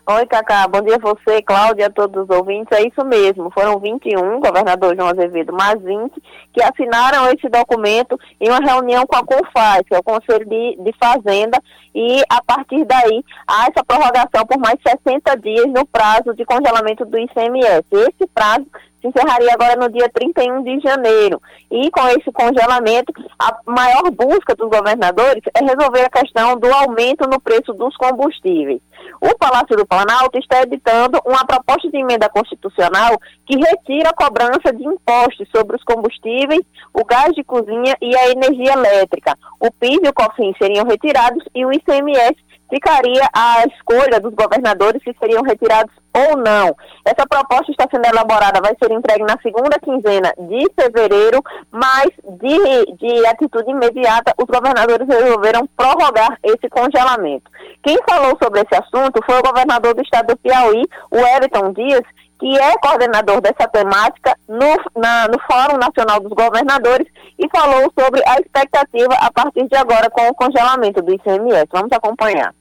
[0.08, 0.68] Oi, Cacá.
[0.68, 2.78] Bom dia a você, Cláudia, a todos os ouvintes.
[2.78, 3.50] É isso mesmo.
[3.50, 6.14] Foram 21, governador João Azevedo, mais 20,
[6.54, 10.78] que assinaram esse documento em uma reunião com a CONFAS, que é o Conselho de,
[10.80, 11.58] de Fazenda,
[11.96, 17.04] e a partir daí há essa prorrogação por mais 60 dias no prazo de congelamento
[17.04, 17.86] do ICMS.
[17.92, 18.68] Esse prazo
[19.02, 21.42] se encerraria agora no dia 31 de janeiro.
[21.72, 27.28] E com esse congelamento, a maior busca dos governadores é resolver a questão do aumento
[27.28, 28.82] no preço dos combustíveis.
[29.26, 34.72] O Palácio do Planalto está editando uma proposta de emenda constitucional que retira a cobrança
[34.72, 36.62] de impostos sobre os combustíveis,
[36.94, 39.36] o gás de cozinha e a energia elétrica.
[39.60, 42.36] O PIS e o COFINS seriam retirados e o ICMS
[42.70, 46.76] ficaria a escolha dos governadores se seriam retirados ou não.
[47.04, 51.42] Essa proposta está sendo elaborada, vai ser entregue na segunda quinzena de fevereiro,
[51.72, 57.52] mas de, de atitude imediata, os governadores resolveram prorrogar esse congelamento.
[57.84, 62.04] Quem falou sobre esse assunto foi o governador do estado do Piauí, o Everton Dias,
[62.46, 67.08] que é coordenador dessa temática no, na, no Fórum Nacional dos Governadores
[67.40, 71.66] e falou sobre a expectativa a partir de agora com o congelamento do ICMS.
[71.72, 72.54] Vamos acompanhar.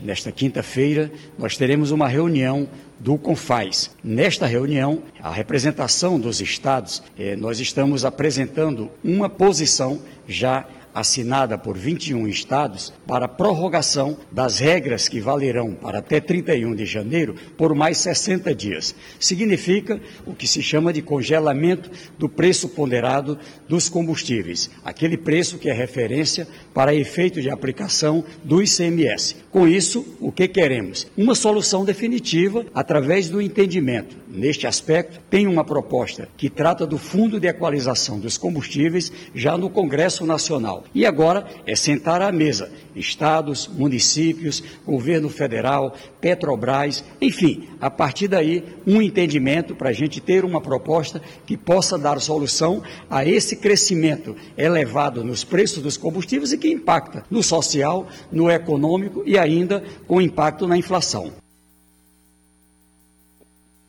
[0.00, 2.68] Nesta quinta-feira, nós teremos uma reunião
[3.00, 3.96] do CONFAS.
[4.02, 10.64] Nesta reunião, a representação dos estados, eh, nós estamos apresentando uma posição já
[10.94, 17.34] assinada por 21 estados para prorrogação das regras que valerão para até 31 de janeiro
[17.56, 18.94] por mais 60 dias.
[19.18, 23.38] Significa o que se chama de congelamento do preço ponderado
[23.68, 29.36] dos combustíveis, aquele preço que é referência para efeito de aplicação do ICMS.
[29.50, 31.06] Com isso, o que queremos?
[31.16, 34.16] Uma solução definitiva através do entendimento.
[34.28, 39.68] Neste aspecto, tem uma proposta que trata do Fundo de Equalização dos Combustíveis já no
[39.68, 40.81] Congresso Nacional.
[40.94, 48.64] E agora é sentar à mesa estados, municípios, governo federal, Petrobras, enfim, a partir daí,
[48.86, 54.36] um entendimento para a gente ter uma proposta que possa dar solução a esse crescimento
[54.56, 60.20] elevado nos preços dos combustíveis e que impacta no social, no econômico e ainda com
[60.20, 61.32] impacto na inflação.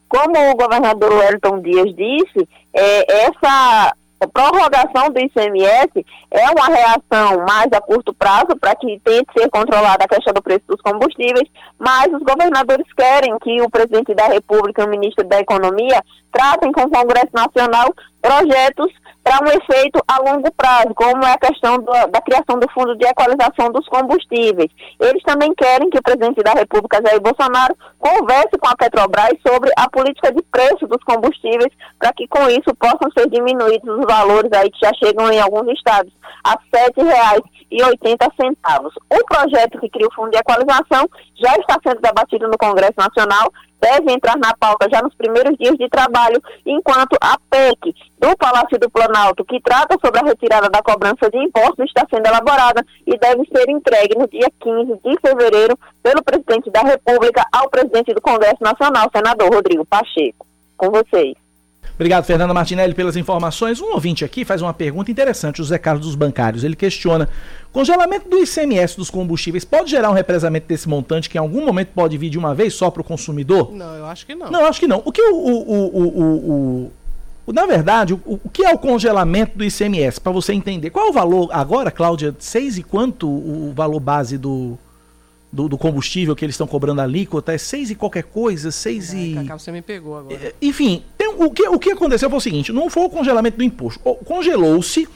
[0.08, 7.46] Como o governador Wellington Dias disse, é, essa a prorrogação do ICMS é uma reação
[7.46, 11.50] mais a curto prazo para que tente ser controlada a questão do preço dos combustíveis,
[11.78, 16.02] mas os governadores querem que o presidente da República e o ministro da Economia
[16.32, 18.92] tratem com o Congresso Nacional projetos
[19.24, 22.96] para um efeito a longo prazo, como é a questão do, da criação do Fundo
[22.98, 24.70] de Equalização dos Combustíveis.
[25.00, 29.72] Eles também querem que o presidente da República, Jair Bolsonaro, converse com a Petrobras sobre
[29.78, 34.52] a política de preço dos combustíveis, para que com isso possam ser diminuídos os valores
[34.52, 36.12] aí que já chegam em alguns estados
[36.44, 36.58] a R$
[36.92, 38.92] 7,80.
[39.10, 43.50] O projeto que cria o Fundo de Equalização já está sendo debatido no Congresso Nacional,
[43.84, 48.80] deve entrar na pauta já nos primeiros dias de trabalho, enquanto a PEC do Palácio
[48.80, 53.18] do Planalto, que trata sobre a retirada da cobrança de impostos, está sendo elaborada e
[53.18, 58.22] deve ser entregue no dia 15 de fevereiro pelo presidente da República ao presidente do
[58.22, 60.48] Congresso Nacional, senador Rodrigo Pacheco.
[60.78, 61.43] Com vocês.
[61.96, 63.80] Obrigado, Fernanda Martinelli, pelas informações.
[63.80, 66.64] Um ouvinte aqui faz uma pergunta interessante, o Zé Carlos dos Bancários.
[66.64, 67.30] Ele questiona:
[67.72, 71.90] congelamento do ICMS dos combustíveis pode gerar um represamento desse montante que em algum momento
[71.90, 73.72] pode vir de uma vez só para o consumidor?
[73.72, 74.50] Não, eu acho que não.
[74.50, 75.02] Não, eu acho que não.
[75.06, 75.36] O que o.
[75.36, 76.92] o, o,
[77.46, 80.20] o na verdade, o, o, que é o congelamento do ICMS?
[80.20, 80.90] Para você entender.
[80.90, 82.34] Qual é o valor agora, Cláudia?
[82.40, 84.80] Seis e quanto o valor base do,
[85.54, 89.14] do, do, combustível que eles estão cobrando a alíquota é 6 e qualquer coisa, 6
[89.14, 89.34] e.
[89.36, 90.36] Cacau, você me pegou agora.
[90.36, 93.58] É, enfim, tem, o, que, o que aconteceu foi o seguinte: não foi o congelamento
[93.58, 94.00] do imposto.
[94.26, 95.08] Congelou-se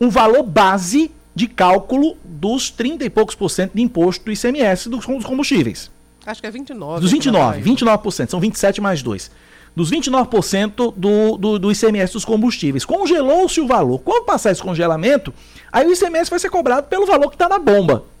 [0.00, 4.88] um valor base de cálculo dos 30 e poucos por cento de imposto do ICMS
[4.88, 5.90] dos combustíveis.
[6.24, 7.00] Acho que é 29.
[7.02, 9.30] Dos 29, 29%, são 27 mais 2.
[9.76, 12.86] Dos 29% do, do, do ICMS dos combustíveis.
[12.86, 13.98] Congelou-se o valor.
[13.98, 15.34] Quando passar esse congelamento,
[15.70, 18.13] aí o ICMS vai ser cobrado pelo valor que está na bomba.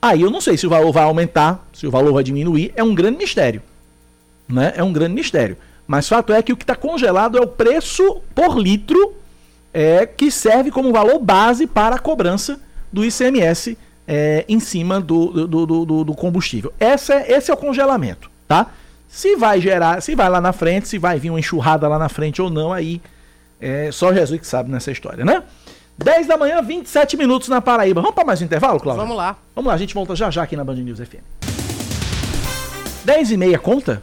[0.00, 2.82] Aí eu não sei se o valor vai aumentar, se o valor vai diminuir, é
[2.82, 3.62] um grande mistério.
[4.48, 4.72] Né?
[4.76, 5.56] É um grande mistério.
[5.86, 9.14] Mas fato é que o que está congelado é o preço por litro
[9.72, 12.58] é, que serve como valor base para a cobrança
[12.92, 13.76] do ICMS
[14.06, 16.72] é, em cima do, do, do, do combustível.
[16.78, 18.70] Essa é, esse é o congelamento, tá?
[19.08, 22.08] Se vai gerar, se vai lá na frente, se vai vir uma enxurrada lá na
[22.08, 23.00] frente ou não, aí
[23.60, 25.42] é só Jesus que sabe nessa história, né?
[25.98, 28.00] 10 da manhã, 27 minutos na Paraíba.
[28.00, 29.02] Vamos para mais um intervalo, Cláudio?
[29.02, 29.36] Vamos lá.
[29.54, 31.22] Vamos lá, a gente volta já já aqui na Band News FM.
[33.04, 34.02] 10 e meia, conta?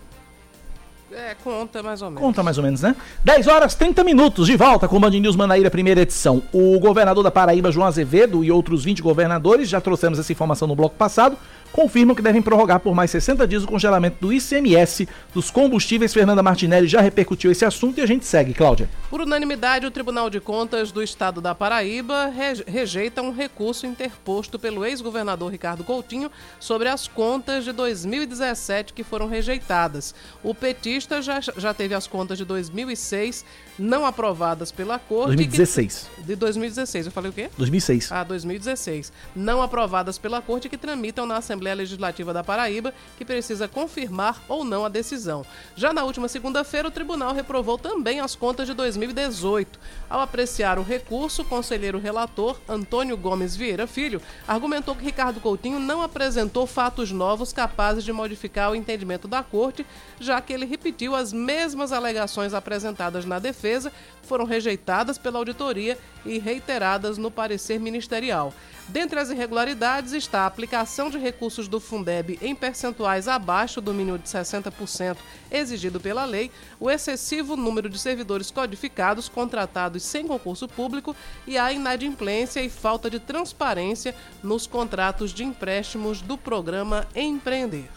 [1.11, 2.23] É, conta mais ou menos.
[2.23, 2.95] Conta mais ou menos, né?
[3.23, 6.41] 10 horas 30 minutos, de volta com o Band News Manaíra, primeira edição.
[6.51, 10.75] O governador da Paraíba, João Azevedo, e outros 20 governadores, já trouxemos essa informação no
[10.75, 11.37] bloco passado,
[11.74, 16.13] confirmam que devem prorrogar por mais 60 dias o congelamento do ICMS dos combustíveis.
[16.13, 18.88] Fernanda Martinelli já repercutiu esse assunto e a gente segue, Cláudia.
[19.09, 22.32] Por unanimidade, o Tribunal de Contas do Estado da Paraíba
[22.67, 29.28] rejeita um recurso interposto pelo ex-governador Ricardo Coutinho sobre as contas de 2017 que foram
[29.28, 30.13] rejeitadas.
[30.43, 33.43] O petista já, já teve as contas de 2006
[33.78, 35.36] não aprovadas pela corte.
[35.36, 36.09] 2016.
[36.15, 37.49] Que, de 2016, eu falei o quê?
[37.57, 38.11] 2006.
[38.11, 39.11] Ah, 2016.
[39.36, 44.63] Não aprovadas pela corte que tramitam na Assembleia Legislativa da Paraíba, que precisa confirmar ou
[44.63, 45.45] não a decisão.
[45.76, 49.80] Já na última segunda-feira, o tribunal reprovou também as contas de 2018.
[50.09, 55.80] Ao apreciar o recurso, o conselheiro relator, Antônio Gomes Vieira Filho, argumentou que Ricardo Coutinho
[55.80, 59.86] não apresentou fatos novos capazes de modificar o entendimento da corte,
[60.19, 63.91] já que ele repetiu as mesmas alegações apresentadas na defesa, defesa
[64.24, 68.53] foram rejeitadas pela auditoria e reiteradas no parecer ministerial.
[68.88, 74.17] Dentre as irregularidades está a aplicação de recursos do Fundeb em percentuais abaixo do mínimo
[74.17, 75.17] de 60%
[75.49, 81.15] exigido pela lei, o excessivo número de servidores codificados contratados sem concurso público
[81.47, 87.89] e a inadimplência e falta de transparência nos contratos de empréstimos do programa Empreender.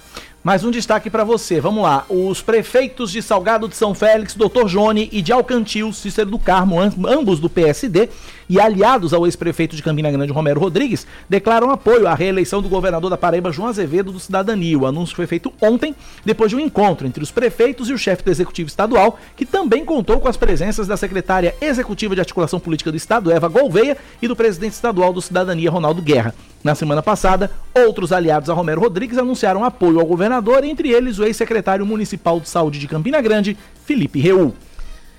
[0.46, 1.60] Mais um destaque para você.
[1.60, 2.06] Vamos lá.
[2.08, 4.68] Os prefeitos de Salgado de São Félix, Dr.
[4.68, 5.92] Jone e de Alcantil,
[6.24, 8.08] Do Carmo, ambos do PSD,
[8.48, 13.10] e aliados ao ex-prefeito de Campina Grande, Romero Rodrigues, declaram apoio à reeleição do governador
[13.10, 14.78] da Paraíba, João Azevedo, do Cidadania.
[14.78, 15.94] O anúncio foi feito ontem,
[16.24, 19.84] depois de um encontro entre os prefeitos e o chefe do Executivo Estadual, que também
[19.84, 24.28] contou com as presenças da secretária executiva de articulação política do Estado, Eva Gouveia, e
[24.28, 26.34] do presidente estadual do Cidadania, Ronaldo Guerra.
[26.62, 31.24] Na semana passada, outros aliados a Romero Rodrigues anunciaram apoio ao governador, entre eles o
[31.24, 34.54] ex-secretário municipal de saúde de Campina Grande, Felipe Reul.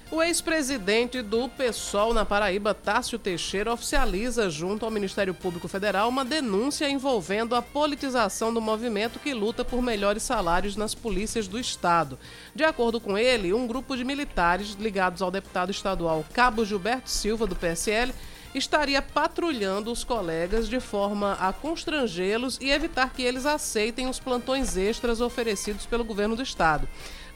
[0.09, 6.23] O ex-presidente do PSOL na Paraíba, Tássio Teixeira, oficializa junto ao Ministério Público Federal uma
[6.23, 12.17] denúncia envolvendo a politização do movimento que luta por melhores salários nas polícias do Estado.
[12.55, 17.45] De acordo com ele, um grupo de militares ligados ao deputado estadual Cabo Gilberto Silva,
[17.45, 18.13] do PSL,
[18.55, 24.77] estaria patrulhando os colegas de forma a constrangê-los e evitar que eles aceitem os plantões
[24.77, 26.87] extras oferecidos pelo governo do estado.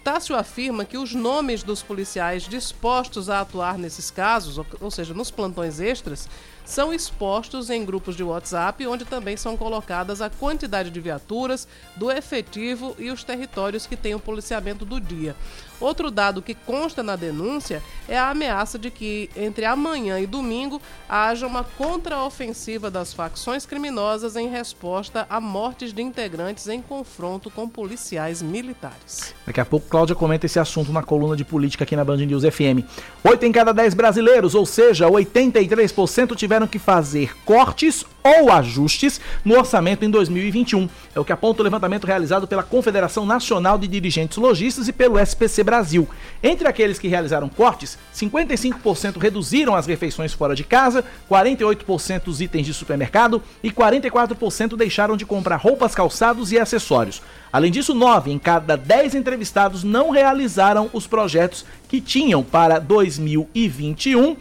[0.03, 5.29] Tássio afirma que os nomes dos policiais dispostos a atuar nesses casos, ou seja, nos
[5.29, 6.27] plantões extras,
[6.65, 12.11] são expostos em grupos de WhatsApp, onde também são colocadas a quantidade de viaturas, do
[12.11, 15.35] efetivo e os territórios que têm o policiamento do dia.
[15.81, 20.79] Outro dado que consta na denúncia é a ameaça de que, entre amanhã e domingo,
[21.09, 27.67] haja uma contraofensiva das facções criminosas em resposta a mortes de integrantes em confronto com
[27.67, 29.33] policiais militares.
[29.45, 32.43] Daqui a pouco, Cláudia comenta esse assunto na coluna de política aqui na Band News
[32.43, 32.85] FM.
[33.23, 39.57] Oito em cada dez brasileiros, ou seja, 83%, tiveram que fazer cortes ou ajustes no
[39.57, 40.87] orçamento em 2021.
[41.15, 45.19] É o que aponta o levantamento realizado pela Confederação Nacional de Dirigentes Logistas e pelo
[45.19, 46.07] SPC Brasil.
[46.43, 52.65] Entre aqueles que realizaram cortes, 55% reduziram as refeições fora de casa, 48% os itens
[52.65, 57.21] de supermercado e 44% deixaram de comprar roupas, calçados e acessórios.
[57.51, 64.37] Além disso, 9 em cada 10 entrevistados não realizaram os projetos que tinham para 2021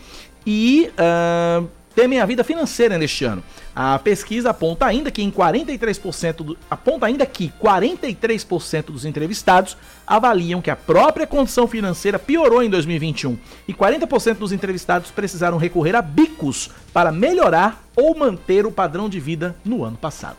[0.47, 1.69] e uh,
[2.01, 3.43] temem a vida financeira neste ano.
[3.77, 9.77] A pesquisa aponta ainda que em 43% do, aponta ainda que 43% dos entrevistados
[10.07, 13.37] avaliam que a própria condição financeira piorou em 2021
[13.69, 19.21] e 40% dos entrevistados precisaram recorrer a bicos para melhorar ou manter o padrão de
[19.21, 20.39] vida no ano passado.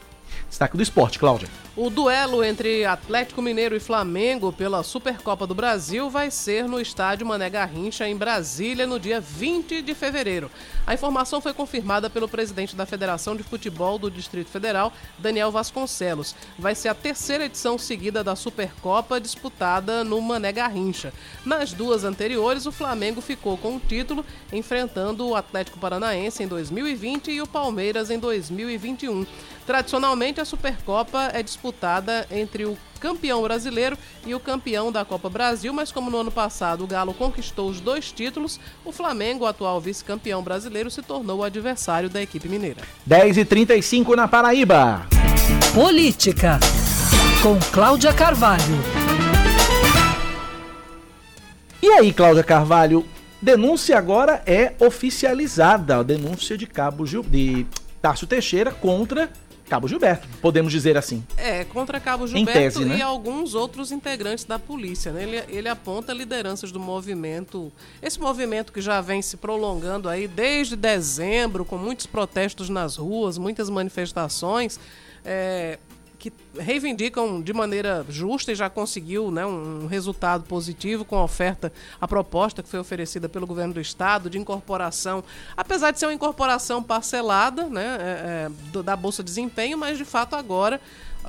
[0.50, 1.48] Destaque do esporte, Cláudia.
[1.74, 7.26] O duelo entre Atlético Mineiro e Flamengo pela Supercopa do Brasil vai ser no estádio
[7.26, 10.52] Mané Garrincha, em Brasília, no dia 20 de fevereiro.
[10.86, 16.36] A informação foi confirmada pelo presidente da Federação de Futebol do Distrito Federal, Daniel Vasconcelos.
[16.60, 21.14] Vai ser a terceira edição seguida da Supercopa disputada no Mané Garrincha.
[21.46, 27.32] Nas duas anteriores, o Flamengo ficou com o título, enfrentando o Atlético Paranaense em 2020
[27.32, 29.26] e o Palmeiras em 2021.
[29.66, 35.74] Tradicionalmente, a Supercopa é disputada entre o campeão brasileiro e o campeão da Copa Brasil,
[35.74, 40.44] mas como no ano passado o Galo conquistou os dois títulos, o Flamengo, atual vice-campeão
[40.44, 42.82] brasileiro, se tornou o adversário da equipe mineira.
[43.06, 45.08] 10 e 35 na Paraíba.
[45.74, 46.60] Política,
[47.42, 48.62] com Cláudia Carvalho.
[51.82, 53.04] E aí, Cláudia Carvalho,
[53.42, 57.66] denúncia agora é oficializada, a denúncia de Cabo Gil, de
[58.00, 59.30] Tássio Teixeira contra
[59.72, 61.24] Cabo Gilberto, podemos dizer assim.
[61.38, 62.98] É, contra Cabo Gilberto tese, né?
[62.98, 65.14] e alguns outros integrantes da polícia.
[65.14, 65.24] Né?
[65.24, 70.76] Ele, ele aponta lideranças do movimento, esse movimento que já vem se prolongando aí desde
[70.76, 74.78] dezembro, com muitos protestos nas ruas, muitas manifestações.
[75.24, 75.80] É,
[76.22, 81.74] que reivindicam de maneira justa e já conseguiu né, um resultado positivo com a oferta,
[82.00, 85.24] a proposta que foi oferecida pelo governo do estado de incorporação,
[85.58, 90.06] apesar de ser uma incorporação parcelada né, é, é, da Bolsa de Desempenho, mas de
[90.06, 90.80] fato agora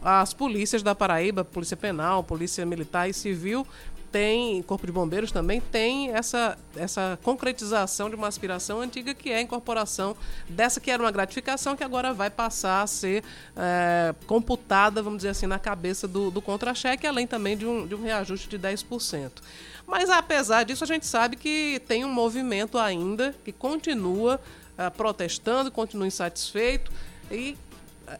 [0.04, 3.66] as polícias da Paraíba, Polícia Penal, Polícia Militar e Civil,
[4.12, 9.36] tem, Corpo de Bombeiros também tem essa, essa concretização de uma aspiração antiga que é
[9.36, 10.14] a incorporação
[10.48, 13.24] dessa que era uma gratificação que agora vai passar a ser
[13.56, 17.94] é, computada, vamos dizer assim, na cabeça do, do contra-cheque, além também de um, de
[17.94, 19.30] um reajuste de 10%.
[19.86, 24.38] Mas apesar disso, a gente sabe que tem um movimento ainda que continua
[24.78, 26.92] uh, protestando, continua insatisfeito
[27.30, 27.56] e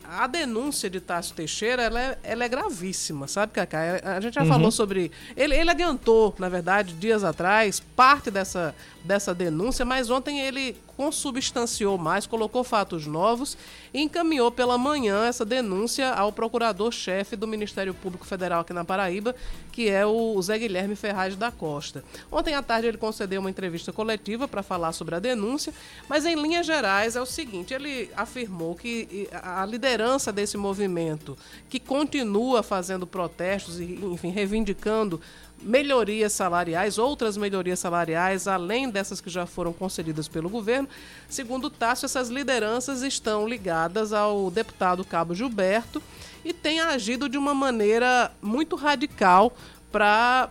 [0.05, 4.01] a denúncia de Tássio Teixeira ela é, ela é gravíssima, sabe, Cacá?
[4.03, 4.49] A gente já uhum.
[4.49, 5.11] falou sobre.
[5.37, 8.75] Ele, ele adiantou, na verdade, dias atrás, parte dessa,
[9.05, 13.57] dessa denúncia, mas ontem ele consubstanciou mais, colocou fatos novos
[13.93, 19.35] e encaminhou pela manhã essa denúncia ao procurador-chefe do Ministério Público Federal aqui na Paraíba,
[19.71, 22.05] que é o Zé Guilherme Ferraz da Costa.
[22.31, 25.73] Ontem à tarde ele concedeu uma entrevista coletiva para falar sobre a denúncia,
[26.09, 31.37] mas em linhas gerais é o seguinte: ele afirmou que a liderança desse movimento,
[31.69, 35.21] que continua fazendo protestos e, enfim, reivindicando
[35.63, 40.89] melhorias salariais, outras melhorias salariais, além dessas que já foram concedidas pelo governo.
[41.29, 46.03] Segundo Tássio, essas lideranças estão ligadas ao deputado Cabo Gilberto
[46.45, 49.53] e têm agido de uma maneira muito radical
[49.91, 50.51] para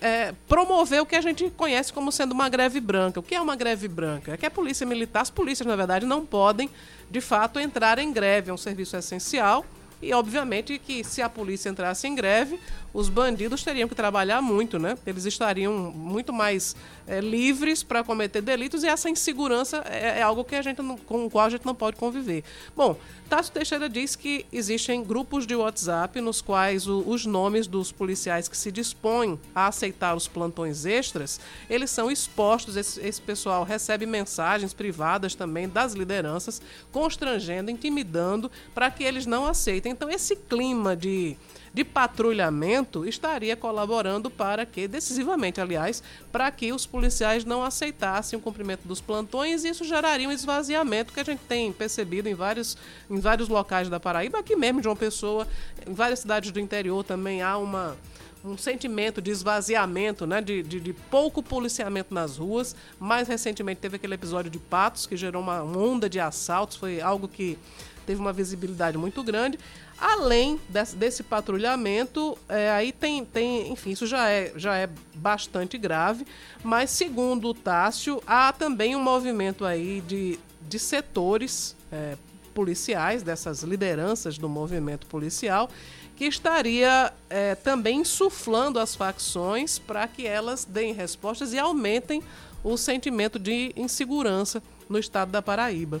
[0.00, 3.20] é, promover o que a gente conhece como sendo uma greve branca.
[3.20, 4.32] O que é uma greve branca?
[4.32, 6.70] É que a polícia militar, as polícias, na verdade, não podem,
[7.10, 8.50] de fato, entrar em greve.
[8.50, 9.64] É um serviço essencial.
[10.02, 12.58] E, obviamente, que se a polícia entrasse em greve,
[12.92, 14.96] os bandidos teriam que trabalhar muito, né?
[15.06, 16.74] Eles estariam muito mais
[17.06, 20.96] é, livres para cometer delitos e essa insegurança é, é, algo que a gente não,
[20.96, 22.44] com o qual a gente não pode conviver.
[22.76, 22.96] Bom,
[23.28, 28.48] Tássio Teixeira diz que existem grupos de WhatsApp nos quais o, os nomes dos policiais
[28.48, 34.06] que se dispõem a aceitar os plantões extras, eles são expostos, esse, esse pessoal recebe
[34.06, 36.60] mensagens privadas também das lideranças,
[36.90, 39.92] constrangendo, intimidando para que eles não aceitem.
[39.92, 41.36] Então, esse clima de
[41.72, 46.02] de patrulhamento estaria colaborando para que, decisivamente, aliás,
[46.32, 51.12] para que os policiais não aceitassem o cumprimento dos plantões e isso geraria um esvaziamento
[51.12, 52.76] que a gente tem percebido em vários,
[53.08, 55.46] em vários locais da Paraíba, aqui mesmo de uma pessoa,
[55.86, 57.96] em várias cidades do interior também há uma
[58.42, 62.74] um sentimento de esvaziamento, né, de, de, de, pouco policiamento nas ruas.
[62.98, 67.28] Mais recentemente teve aquele episódio de Patos, que gerou uma onda de assaltos, foi algo
[67.28, 67.58] que
[68.06, 69.58] teve uma visibilidade muito grande.
[70.00, 75.76] Além desse, desse patrulhamento, é, aí tem, tem, enfim, isso já é, já é bastante
[75.76, 76.26] grave,
[76.64, 82.16] mas segundo o Tássio, há também um movimento aí de, de setores é,
[82.54, 85.68] policiais, dessas lideranças do movimento policial,
[86.16, 92.22] que estaria é, também insuflando as facções para que elas deem respostas e aumentem
[92.64, 96.00] o sentimento de insegurança no estado da Paraíba.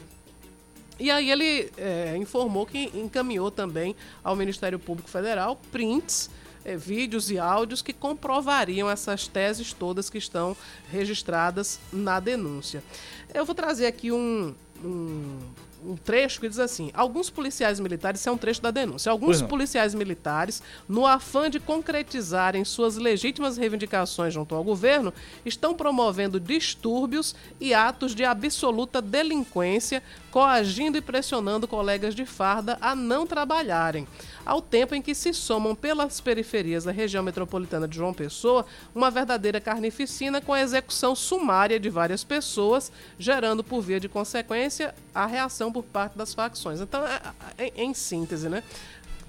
[1.00, 6.28] E aí ele é, informou que encaminhou também ao Ministério Público Federal prints,
[6.62, 10.54] é, vídeos e áudios que comprovariam essas teses todas que estão
[10.92, 12.84] registradas na denúncia.
[13.32, 15.38] Eu vou trazer aqui um, um
[15.84, 19.42] um trecho que diz assim: alguns policiais militares, isso é um trecho da denúncia, alguns
[19.42, 25.12] policiais militares, no afã de concretizarem suas legítimas reivindicações junto ao governo,
[25.44, 32.94] estão promovendo distúrbios e atos de absoluta delinquência, coagindo e pressionando colegas de farda a
[32.94, 34.06] não trabalharem
[34.44, 39.10] ao tempo em que se somam pelas periferias da região metropolitana de João Pessoa uma
[39.10, 45.26] verdadeira carnificina com a execução sumária de várias pessoas, gerando por via de consequência a
[45.26, 46.80] reação por parte das facções.
[46.80, 47.20] Então, é,
[47.58, 48.62] é, em síntese, né?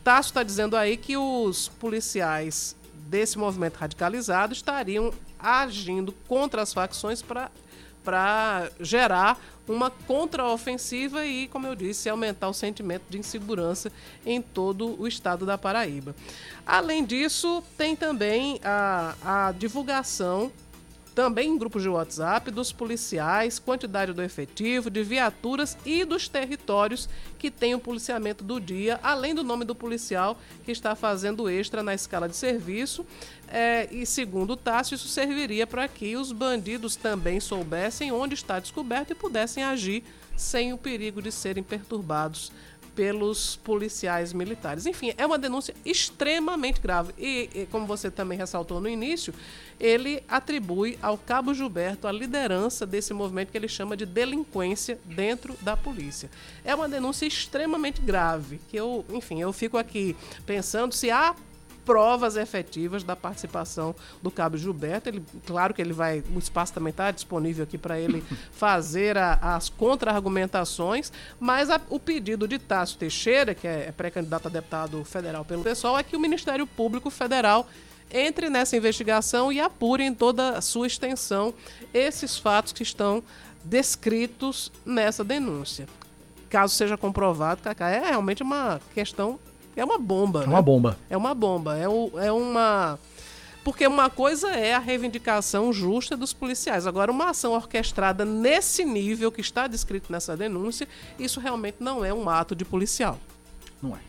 [0.03, 2.75] Tasso está dizendo aí que os policiais
[3.07, 7.51] desse movimento radicalizado estariam agindo contra as facções para
[8.03, 13.91] para gerar uma contraofensiva e, como eu disse, aumentar o sentimento de insegurança
[14.25, 16.15] em todo o estado da Paraíba.
[16.65, 20.51] Além disso, tem também a, a divulgação
[21.13, 27.09] também em grupos de WhatsApp, dos policiais, quantidade do efetivo, de viaturas e dos territórios
[27.37, 31.83] que tem o policiamento do dia, além do nome do policial que está fazendo extra
[31.83, 33.05] na escala de serviço.
[33.51, 38.59] É, e segundo o Tássio, isso serviria para que os bandidos também soubessem onde está
[38.59, 40.03] descoberto e pudessem agir
[40.37, 42.51] sem o perigo de serem perturbados
[42.95, 44.85] pelos policiais militares.
[44.85, 47.13] Enfim, é uma denúncia extremamente grave.
[47.17, 49.33] E, e, como você também ressaltou no início,
[49.79, 55.57] ele atribui ao Cabo Gilberto a liderança desse movimento que ele chama de delinquência dentro
[55.61, 56.29] da polícia.
[56.63, 61.35] É uma denúncia extremamente grave, que eu, enfim, eu fico aqui pensando se há
[61.85, 65.09] provas efetivas da participação do Cabo Gilberto.
[65.09, 69.55] Ele, claro que ele vai, o espaço também está disponível aqui para ele fazer a,
[69.55, 75.03] as contra-argumentações, mas a, o pedido de Tássio Teixeira, que é, é pré-candidato a deputado
[75.03, 77.67] federal pelo pessoal, é que o Ministério Público Federal
[78.13, 81.53] entre nessa investigação e apure em toda a sua extensão
[81.93, 83.23] esses fatos que estão
[83.63, 85.87] descritos nessa denúncia.
[86.49, 89.39] Caso seja comprovado, Cacá, é realmente uma questão,
[89.75, 90.43] é uma bomba.
[90.43, 90.53] É né?
[90.53, 90.97] uma bomba.
[91.09, 92.99] É uma bomba, é, o- é uma.
[93.63, 96.87] Porque uma coisa é a reivindicação justa dos policiais.
[96.87, 100.87] Agora, uma ação orquestrada nesse nível que está descrito nessa denúncia,
[101.19, 103.19] isso realmente não é um ato de policial.
[103.81, 103.99] Não é.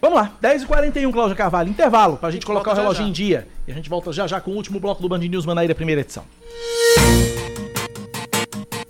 [0.00, 1.68] Vamos lá, 10h41, Cláudia Carvalho.
[1.68, 3.08] Intervalo pra gente gente colocar o já relógio já.
[3.08, 3.46] em dia.
[3.68, 6.00] E a gente volta já já com o último bloco do Band News Manaíra, primeira
[6.00, 6.24] edição.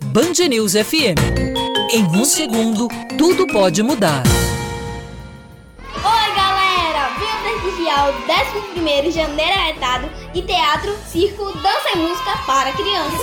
[0.05, 1.19] Band News FM.
[1.93, 2.87] Em um segundo,
[3.17, 4.23] tudo pode mudar.
[7.91, 13.19] Venho prestigiar o 11º Janeiro Arretado de Teatro, Circo, Dança e Música para Crianças.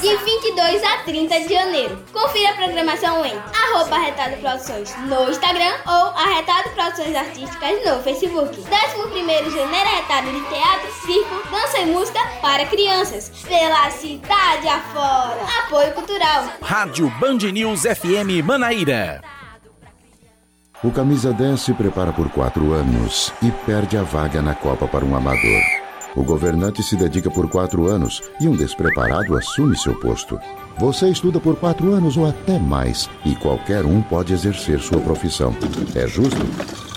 [0.00, 2.04] De 22 a 30 de janeiro.
[2.12, 8.62] Confira a programação em arroba Arretado Produções no Instagram ou Arretado Produções Artísticas no Facebook.
[8.62, 13.30] 11º Janeiro Arretado de Teatro, Circo, Dança e Música para Crianças.
[13.46, 15.40] Pela cidade afora.
[15.64, 16.44] Apoio Cultural.
[16.62, 19.39] Rádio Band News FM Manaíra.
[20.82, 25.04] O camisa 10 se prepara por quatro anos e perde a vaga na Copa para
[25.04, 25.60] um amador.
[26.16, 30.40] O governante se dedica por quatro anos e um despreparado assume seu posto.
[30.78, 35.54] Você estuda por quatro anos ou até mais e qualquer um pode exercer sua profissão.
[35.94, 36.40] É justo?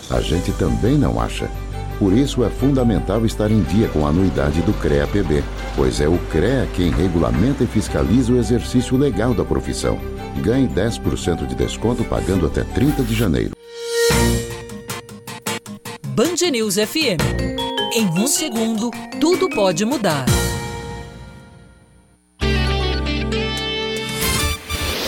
[0.10, 1.51] A gente também não acha.
[2.04, 5.42] Por isso é fundamental estar em dia com a anuidade do CREA-PB,
[5.74, 9.98] pois é o CREA quem regulamenta e fiscaliza o exercício legal da profissão.
[10.42, 13.52] Ganhe 10% de desconto pagando até 30 de janeiro.
[16.08, 17.24] Band News FM.
[17.96, 20.26] Em um segundo, tudo pode mudar.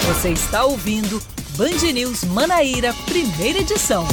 [0.08, 1.22] Você está ouvindo
[1.58, 4.08] Band News Manaíra, primeira edição.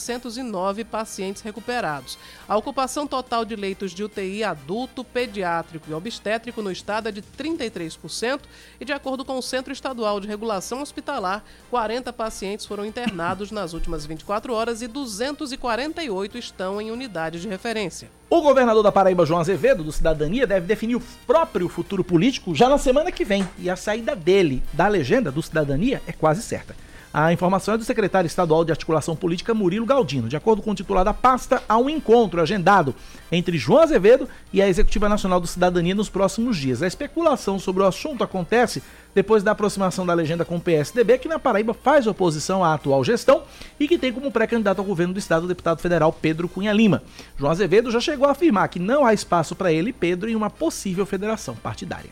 [0.07, 2.19] 367.709 pacientes recuperados.
[2.49, 7.23] A ocupação total de leitos de UTI adulto, pediátrico e obstétrico no estado é de
[7.23, 8.41] 33%
[8.81, 13.73] e, de acordo com o Centro Estadual de Regulação Hospitalar, 40 pacientes foram internados nas
[13.73, 18.11] últimas 24 horas e 248 estão em unidade de referência.
[18.29, 22.69] O governador da Paraíba, João Azevedo, do Cidadania, deve definir o próprio futuro político já
[22.69, 23.49] na semana que vem.
[23.57, 26.75] E a saída dele da legenda do Cidadania é quase certa.
[27.19, 30.29] A informação é do secretário estadual de articulação política Murilo Galdino.
[30.29, 32.95] De acordo com o titular da pasta, há um encontro agendado
[33.33, 36.83] entre João Azevedo e a Executiva Nacional do Cidadania nos próximos dias.
[36.83, 38.83] A especulação sobre o assunto acontece
[39.15, 43.03] depois da aproximação da legenda com o PSDB, que na Paraíba faz oposição à atual
[43.03, 43.45] gestão
[43.81, 47.03] e que tem como pré-candidato ao governo do estado o deputado federal Pedro Cunha Lima.
[47.39, 50.51] João Azevedo já chegou a afirmar que não há espaço para ele Pedro em uma
[50.51, 52.11] possível federação partidária.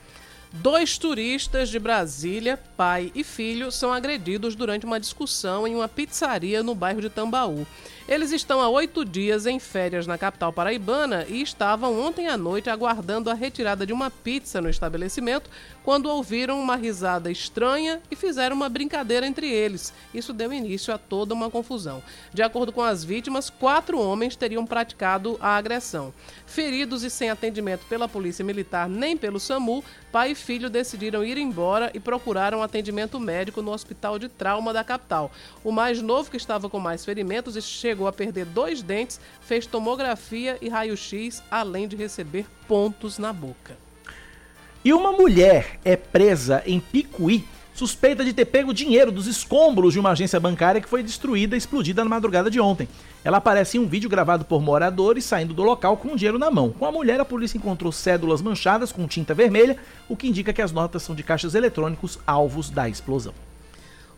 [0.57, 6.63] Dois turistas de Brasília, pai e filho, são agredidos durante uma discussão em uma pizzaria
[6.63, 7.67] no bairro de Tambaú.
[8.07, 12.69] Eles estão há oito dias em férias na capital paraibana e estavam ontem à noite
[12.69, 15.49] aguardando a retirada de uma pizza no estabelecimento
[15.83, 19.91] quando ouviram uma risada estranha e fizeram uma brincadeira entre eles.
[20.13, 22.03] Isso deu início a toda uma confusão.
[22.33, 26.13] De acordo com as vítimas, quatro homens teriam praticado a agressão.
[26.47, 29.83] Feridos e sem atendimento pela Polícia Militar nem pelo SAMU,
[30.13, 34.85] pai e filho decidiram ir embora e procuraram atendimento médico no Hospital de Trauma da
[34.85, 35.33] capital.
[35.63, 40.59] O mais novo, que estava com mais ferimentos, chegou a perder dois dentes, fez tomografia
[40.61, 43.77] e raio-x, além de receber pontos na boca.
[44.85, 47.45] E uma mulher é presa em Picuí,
[47.75, 51.59] suspeita de ter pego dinheiro dos escombros de uma agência bancária que foi destruída e
[51.59, 52.89] explodida na madrugada de ontem.
[53.25, 56.51] Ela aparece em um vídeo gravado por moradores saindo do local com o dinheiro na
[56.51, 56.71] mão.
[56.71, 59.77] Com a mulher, a polícia encontrou cédulas manchadas com tinta vermelha,
[60.09, 63.35] o que indica que as notas são de caixas eletrônicos alvos da explosão.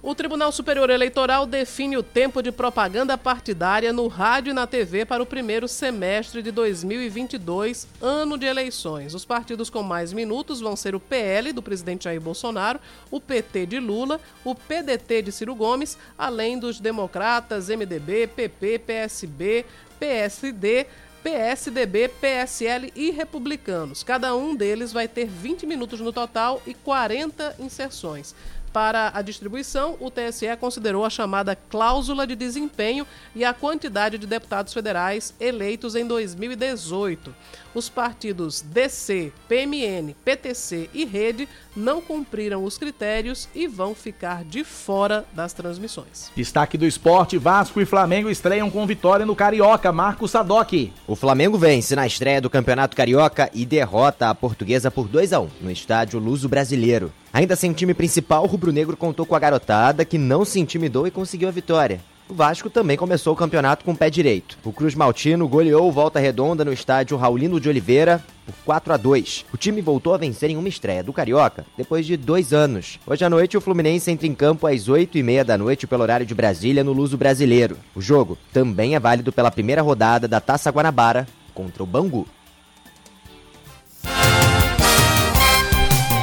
[0.06, 5.04] O Tribunal Superior Eleitoral define o tempo de propaganda partidária no rádio e na TV
[5.04, 9.14] para o primeiro semestre de 2022, ano de eleições.
[9.14, 12.78] Os partidos com mais minutos vão ser o PL, do presidente Jair Bolsonaro,
[13.10, 19.66] o PT de Lula, o PDT de Ciro Gomes, além dos democratas, MDB, PP, PSB,
[19.98, 20.86] PSD,
[21.26, 24.04] PSDB, PSL e Republicanos.
[24.04, 28.32] Cada um deles vai ter 20 minutos no total e 40 inserções.
[28.76, 34.26] Para a distribuição, o TSE considerou a chamada cláusula de desempenho e a quantidade de
[34.26, 37.34] deputados federais eleitos em 2018.
[37.74, 44.62] Os partidos DC, PMN, PTC e Rede não cumpriram os critérios e vão ficar de
[44.62, 46.30] fora das transmissões.
[46.36, 49.90] Destaque do esporte: Vasco e Flamengo estreiam com vitória no Carioca.
[49.90, 50.92] Marcos Sadoc.
[51.06, 55.40] O Flamengo vence na estreia do Campeonato Carioca e derrota a portuguesa por 2 a
[55.40, 57.12] 1 no estádio Luso Brasileiro.
[57.32, 61.10] Ainda sem time principal, o rubro-negro contou com a garotada que não se intimidou e
[61.10, 62.00] conseguiu a vitória.
[62.28, 64.58] O Vasco também começou o campeonato com o pé direito.
[64.64, 69.44] O Cruz Maltino goleou Volta Redonda no estádio Raulino de Oliveira por 4 a 2.
[69.52, 72.98] O time voltou a vencer em uma estreia do Carioca depois de dois anos.
[73.06, 76.02] Hoje à noite, o Fluminense entra em campo às 8 e meia da noite pelo
[76.02, 77.78] horário de Brasília no Luso Brasileiro.
[77.94, 82.26] O jogo também é válido pela primeira rodada da Taça Guanabara contra o Bangu.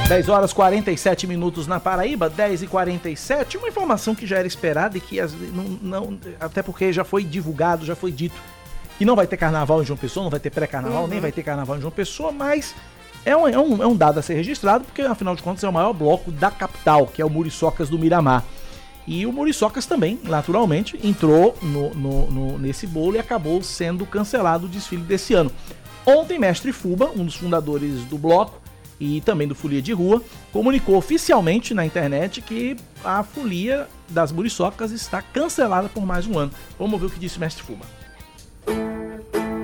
[0.07, 4.97] 10 horas 47 minutos na Paraíba, 10 e 47 Uma informação que já era esperada
[4.97, 5.19] e que
[5.53, 8.35] não, não, até porque já foi divulgado, já foi dito
[8.97, 11.07] que não vai ter carnaval em João Pessoa, não vai ter pré-carnaval, uhum.
[11.07, 12.75] nem vai ter carnaval em João Pessoa, mas
[13.25, 15.67] é um, é, um, é um dado a ser registrado, porque afinal de contas é
[15.67, 18.43] o maior bloco da capital, que é o Muriçocas do Miramar.
[19.05, 24.65] E o Muriçocas também, naturalmente, entrou no, no, no, nesse bolo e acabou sendo cancelado
[24.67, 25.51] o desfile desse ano.
[26.05, 28.62] Ontem, Mestre Fuba, um dos fundadores do bloco,
[28.99, 30.22] e também do Folia de Rua,
[30.52, 36.52] comunicou oficialmente na internet que a Folia das Muriçocas está cancelada por mais um ano.
[36.78, 37.86] Vamos ver o que disse o Mestre Fuma.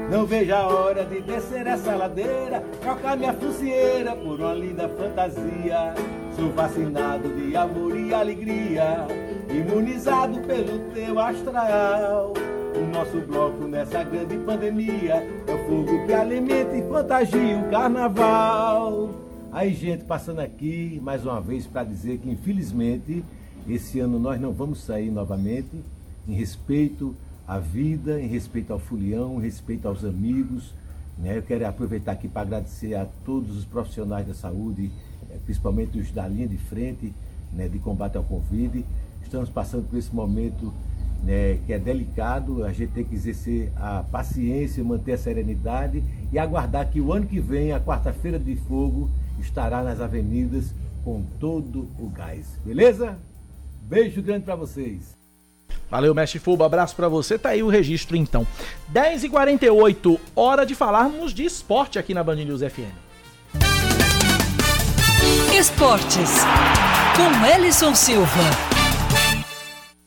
[0.10, 5.94] Não vejo a hora de descer essa ladeira, trocar minha fucieira por uma linda fantasia.
[6.36, 9.06] Sou vacinado de amor e alegria,
[9.54, 12.34] imunizado pelo teu astral.
[12.76, 19.12] O nosso bloco nessa grande pandemia é o fogo que alimenta e fantasia o carnaval.
[19.52, 23.24] Aí, gente, passando aqui mais uma vez para dizer que, infelizmente,
[23.68, 25.84] esse ano nós não vamos sair novamente
[26.28, 27.16] em respeito
[27.50, 30.76] à vida, em respeito ao fulião, em respeito aos amigos.
[31.18, 31.40] Né?
[31.40, 34.92] Eu quero aproveitar aqui para agradecer a todos os profissionais da saúde,
[35.32, 37.12] eh, principalmente os da linha de frente
[37.52, 38.86] né, de combate ao Covid.
[39.24, 40.72] Estamos passando por esse momento
[41.24, 46.38] né, que é delicado, a gente tem que exercer a paciência, manter a serenidade e
[46.38, 49.10] aguardar que o ano que vem, a quarta-feira de fogo,
[49.40, 52.60] estará nas avenidas com todo o gás.
[52.64, 53.18] Beleza?
[53.82, 55.19] Beijo grande para vocês.
[55.90, 56.66] Valeu, Mestre Fuba.
[56.66, 57.38] Abraço para você.
[57.38, 58.46] Tá aí o registro então.
[58.94, 62.94] 10h48, hora de falarmos de esporte aqui na Band News FM.
[65.58, 66.32] Esportes
[67.16, 68.28] com Ellison Silva.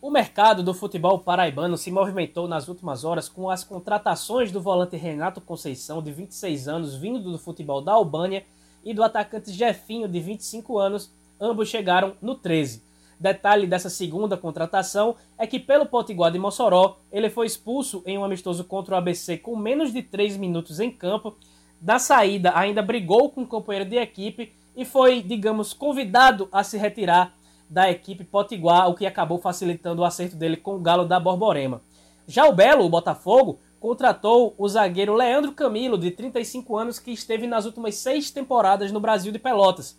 [0.01, 4.97] O mercado do futebol paraibano se movimentou nas últimas horas com as contratações do volante
[4.97, 8.44] Renato Conceição, de 26 anos, vindo do futebol da Albânia,
[8.84, 11.10] e do atacante Jefinho, de 25 anos,
[11.40, 12.82] ambos chegaram no 13.
[13.23, 18.24] Detalhe dessa segunda contratação é que, pelo Potiguar de Mossoró, ele foi expulso em um
[18.24, 21.36] amistoso contra o ABC com menos de 3 minutos em campo.
[21.81, 26.77] Da saída, ainda brigou com o companheiro de equipe e foi, digamos, convidado a se
[26.77, 27.36] retirar
[27.70, 31.81] da equipe Potiguar, o que acabou facilitando o acerto dele com o Galo da Borborema.
[32.27, 37.47] Já o Belo, o Botafogo, contratou o zagueiro Leandro Camilo, de 35 anos, que esteve
[37.47, 39.97] nas últimas seis temporadas no Brasil de Pelotas.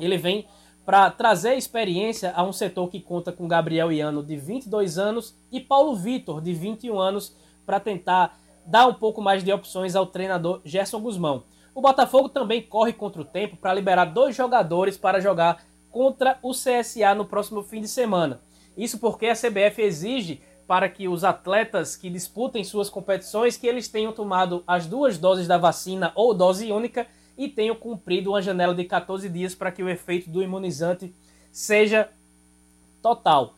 [0.00, 0.44] Ele vem
[0.86, 5.60] para trazer experiência a um setor que conta com Gabriel Iano, de 22 anos, e
[5.60, 7.36] Paulo Vitor, de 21 anos,
[7.66, 11.42] para tentar dar um pouco mais de opções ao treinador Gerson Guzmão.
[11.74, 16.52] O Botafogo também corre contra o tempo para liberar dois jogadores para jogar contra o
[16.52, 18.40] CSA no próximo fim de semana.
[18.76, 23.88] Isso porque a CBF exige para que os atletas que disputem suas competições que eles
[23.88, 28.74] tenham tomado as duas doses da vacina ou dose única e tenham cumprido uma janela
[28.74, 31.14] de 14 dias para que o efeito do imunizante
[31.52, 32.08] seja
[33.02, 33.54] total.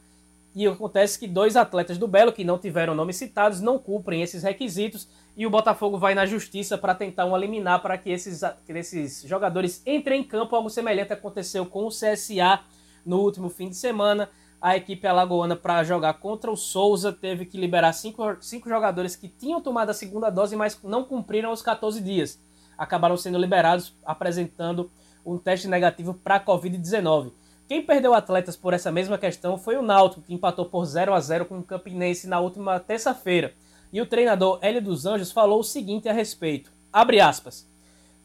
[0.55, 4.42] E acontece que dois atletas do Belo que não tiveram nomes citados não cumprem esses
[4.42, 8.72] requisitos e o Botafogo vai na justiça para tentar um eliminar para que esses, que
[8.72, 10.56] esses jogadores entrem em campo.
[10.56, 12.60] Algo semelhante aconteceu com o CSA
[13.06, 14.28] no último fim de semana
[14.60, 19.28] a equipe alagoana para jogar contra o Souza teve que liberar cinco, cinco jogadores que
[19.28, 22.40] tinham tomado a segunda dose, mas não cumpriram os 14 dias.
[22.78, 24.90] Acabaram sendo liberados apresentando
[25.26, 27.32] um teste negativo para a Covid-19.
[27.68, 31.20] Quem perdeu atletas por essa mesma questão foi o Náutico, que empatou por 0 a
[31.20, 33.52] 0 com o Campinense na última terça-feira.
[33.92, 37.66] E o treinador Hélio dos Anjos falou o seguinte a respeito: abre aspas.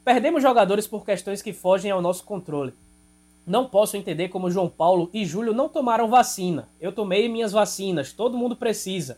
[0.06, 2.74] Perdemos jogadores por questões que fogem ao nosso controle.
[3.46, 6.70] Não posso entender como João Paulo e Júlio não tomaram vacina.
[6.80, 9.18] Eu tomei minhas vacinas, todo mundo precisa.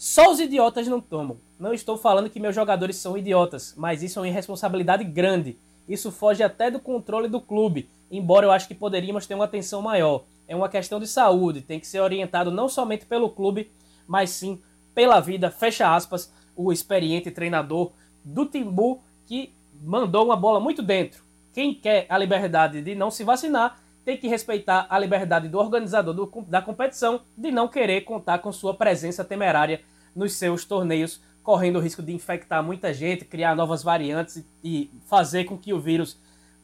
[0.00, 1.36] Só os idiotas não tomam.
[1.58, 5.58] Não estou falando que meus jogadores são idiotas, mas isso é uma irresponsabilidade grande.
[5.86, 9.80] Isso foge até do controle do clube embora eu acho que poderíamos ter uma atenção
[9.80, 10.24] maior.
[10.48, 13.70] É uma questão de saúde, tem que ser orientado não somente pelo clube,
[14.06, 14.60] mas sim
[14.94, 15.50] pela vida.
[15.50, 17.92] Fecha aspas, o experiente treinador
[18.24, 21.22] do Timbu que mandou uma bola muito dentro.
[21.52, 26.14] Quem quer a liberdade de não se vacinar tem que respeitar a liberdade do organizador
[26.14, 29.80] do, da competição de não querer contar com sua presença temerária
[30.14, 34.90] nos seus torneios, correndo o risco de infectar muita gente, criar novas variantes e, e
[35.06, 36.18] fazer com que o vírus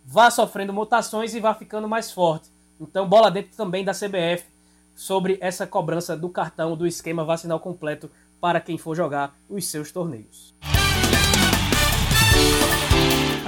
[0.04, 2.48] vá sofrendo mutações e vá ficando mais forte.
[2.80, 4.44] Então, bola dentro também da CBF
[4.94, 8.10] sobre essa cobrança do cartão do esquema vacinal completo
[8.40, 10.54] para quem for jogar os seus torneios.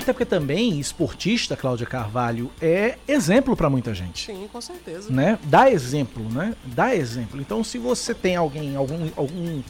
[0.09, 4.25] Até porque também esportista, Cláudia Carvalho, é exemplo para muita gente.
[4.25, 5.13] Sim, com certeza.
[5.13, 5.39] Né?
[5.45, 6.55] Dá exemplo, né?
[6.65, 7.39] Dá exemplo.
[7.39, 9.63] Então, se você tem alguém, algum, algum,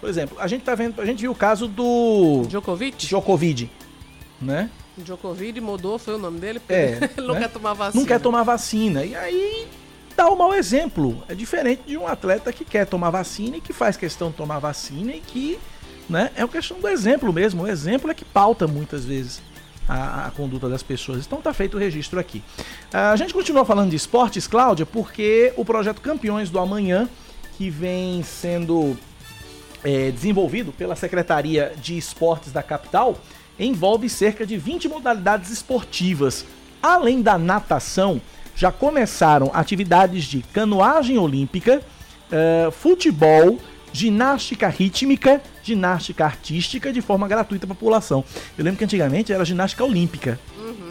[0.00, 3.70] por exemplo, a gente tá vendo, a gente viu o caso do Djokovic, Djokovic,
[4.42, 4.68] né?
[4.98, 7.42] Djokovic mudou, foi o nome dele, porque É, ele não né?
[7.42, 8.00] quer tomar vacina.
[8.00, 9.04] Não quer tomar vacina.
[9.04, 9.68] E aí
[10.16, 11.22] dá o mau exemplo.
[11.28, 14.58] É diferente de um atleta que quer tomar vacina e que faz questão de tomar
[14.58, 15.60] vacina e que,
[16.08, 17.62] né, é uma questão do exemplo mesmo.
[17.62, 19.48] O exemplo é que pauta muitas vezes
[19.90, 21.26] a, a conduta das pessoas.
[21.26, 22.42] Então tá feito o registro aqui.
[22.92, 27.08] A gente continua falando de esportes, Cláudia, porque o projeto Campeões do Amanhã,
[27.58, 28.96] que vem sendo
[29.82, 33.18] é, desenvolvido pela Secretaria de Esportes da capital,
[33.58, 36.46] envolve cerca de 20 modalidades esportivas.
[36.80, 38.20] Além da natação,
[38.54, 41.82] já começaram atividades de canoagem olímpica,
[42.32, 43.58] eh, futebol,
[43.92, 48.24] ginástica rítmica, ginástica artística de forma gratuita para a população.
[48.56, 50.38] Eu lembro que antigamente era ginástica olímpica,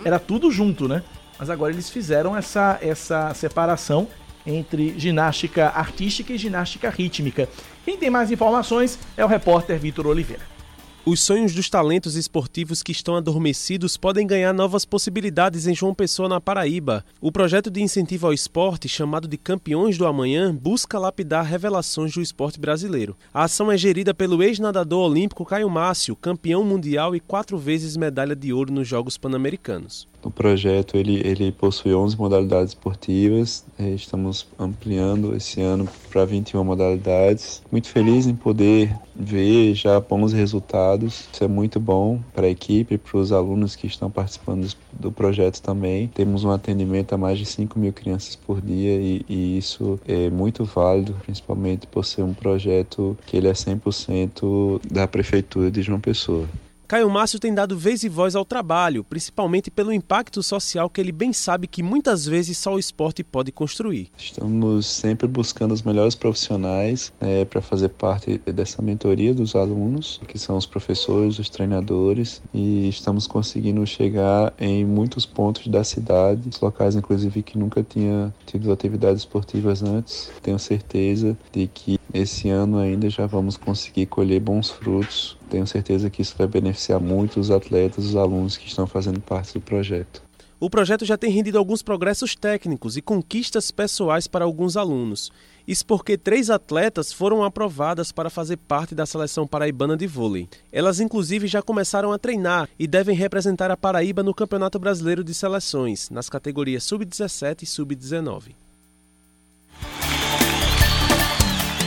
[0.04, 1.04] era tudo junto, né?
[1.38, 4.08] Mas agora eles fizeram essa, essa separação
[4.46, 7.48] entre ginástica artística e ginástica rítmica.
[7.86, 10.59] Quem tem mais informações é o repórter Vitor Oliveira.
[11.06, 16.28] Os sonhos dos talentos esportivos que estão adormecidos podem ganhar novas possibilidades em João Pessoa,
[16.28, 17.06] na Paraíba.
[17.22, 22.22] O projeto de incentivo ao esporte, chamado de Campeões do Amanhã, busca lapidar revelações do
[22.22, 23.16] esporte brasileiro.
[23.34, 28.36] A ação é gerida pelo ex-nadador olímpico Caio Márcio, campeão mundial e quatro vezes medalha
[28.36, 30.06] de ouro nos Jogos Pan-Americanos.
[30.22, 36.64] O projeto ele, ele possui 11 modalidades esportivas, eh, estamos ampliando esse ano para 21
[36.64, 37.62] modalidades.
[37.72, 42.98] Muito feliz em poder ver já bons resultados, isso é muito bom para a equipe,
[42.98, 46.08] para os alunos que estão participando do, do projeto também.
[46.08, 50.30] Temos um atendimento a mais de 5 mil crianças por dia e, e isso é
[50.30, 56.00] muito válido, principalmente por ser um projeto que ele é 100% da Prefeitura de João
[56.00, 56.46] Pessoa.
[56.90, 61.12] Caio Márcio tem dado vez e voz ao trabalho, principalmente pelo impacto social que ele
[61.12, 64.10] bem sabe que muitas vezes só o esporte pode construir.
[64.18, 70.40] Estamos sempre buscando os melhores profissionais né, para fazer parte dessa mentoria dos alunos, que
[70.40, 76.96] são os professores, os treinadores, e estamos conseguindo chegar em muitos pontos da cidade, locais
[76.96, 80.32] inclusive que nunca tinha tido atividades esportivas antes.
[80.42, 85.38] Tenho certeza de que esse ano ainda já vamos conseguir colher bons frutos.
[85.50, 89.54] Tenho certeza que isso vai beneficiar muito os atletas, os alunos que estão fazendo parte
[89.54, 90.22] do projeto.
[90.60, 95.32] O projeto já tem rendido alguns progressos técnicos e conquistas pessoais para alguns alunos.
[95.66, 100.50] Isso porque três atletas foram aprovadas para fazer parte da seleção paraibana de vôlei.
[100.70, 105.34] Elas, inclusive, já começaram a treinar e devem representar a Paraíba no Campeonato Brasileiro de
[105.34, 108.54] Seleções, nas categorias Sub-17 e Sub-19.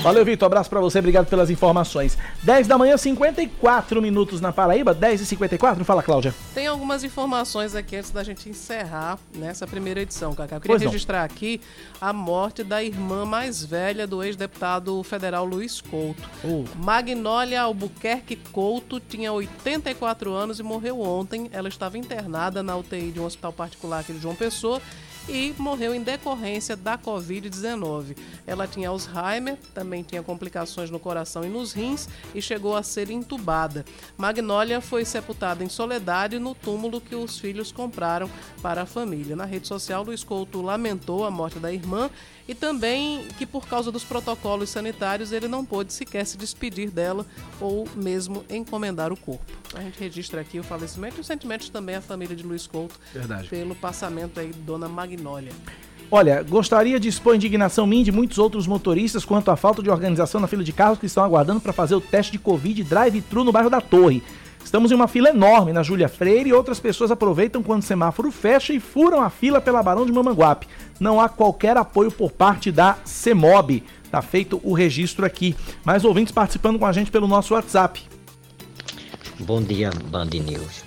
[0.03, 0.47] Valeu, Vitor.
[0.47, 2.19] Abraço pra você, obrigado pelas informações.
[2.43, 6.35] 10 da manhã, 54 minutos na Paraíba, 10 e 54 Fala, Cláudia.
[6.53, 10.57] Tem algumas informações aqui antes da gente encerrar nessa primeira edição, Cacá.
[10.57, 10.91] Eu queria Pois não.
[10.91, 11.61] registrar aqui
[12.01, 16.29] a morte da irmã mais velha do ex-deputado federal Luiz Couto.
[16.77, 21.49] Magnólia Albuquerque Couto tinha 84 anos e morreu ontem.
[21.53, 24.83] Ela estava internada na UTI de um hospital particular aqui de João Pessoa
[25.29, 28.17] e morreu em decorrência da Covid-19.
[28.47, 33.11] Ela tinha Alzheimer, também tinha complicações no coração e nos rins e chegou a ser
[33.11, 33.85] entubada.
[34.17, 38.29] Magnólia foi sepultada em Soledade no túmulo que os filhos compraram
[38.61, 39.37] para a família.
[39.37, 42.11] Na rede social, Luiz Couto lamentou a morte da irmã
[42.47, 47.27] e também que por causa dos protocolos sanitários ele não pôde sequer se despedir dela
[47.61, 49.45] ou mesmo encomendar o corpo.
[49.75, 52.99] A gente registra aqui o falecimento e os sentimentos também à família de Luiz Couto
[53.13, 53.49] Verdade.
[53.49, 55.53] pelo passamento aí de Dona Magnólia.
[56.15, 59.83] Olha, gostaria de expor a indignação minha e de muitos outros motoristas quanto à falta
[59.83, 62.85] de organização na fila de carros que estão aguardando para fazer o teste de Covid
[62.85, 64.23] drive-thru no bairro da Torre.
[64.65, 68.31] Estamos em uma fila enorme na Júlia Freire e outras pessoas aproveitam quando o semáforo
[68.31, 70.69] fecha e furam a fila pela Barão de Mamanguape.
[70.99, 73.83] Não há qualquer apoio por parte da CEMOB.
[74.11, 75.57] Tá feito o registro aqui.
[75.85, 78.03] Mais ouvintes participando com a gente pelo nosso WhatsApp.
[79.41, 80.85] Bom dia, Band News.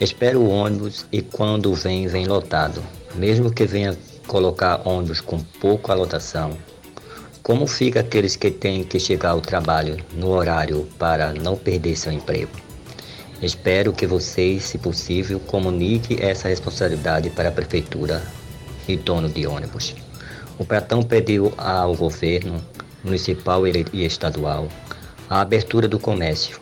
[0.00, 2.82] Espero o ônibus e quando vem, vem lotado.
[3.14, 6.56] Mesmo que venha colocar ônibus com pouca lotação,
[7.42, 12.12] como fica aqueles que têm que chegar ao trabalho no horário para não perder seu
[12.12, 12.52] emprego?
[13.42, 18.22] Espero que vocês, se possível, comuniquem essa responsabilidade para a prefeitura
[18.86, 19.96] e dono de ônibus.
[20.56, 22.64] O Pratão pediu ao governo
[23.02, 24.68] municipal e estadual
[25.28, 26.60] a abertura do comércio,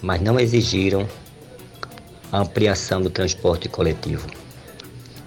[0.00, 1.06] mas não exigiram
[2.32, 4.26] a ampliação do transporte coletivo.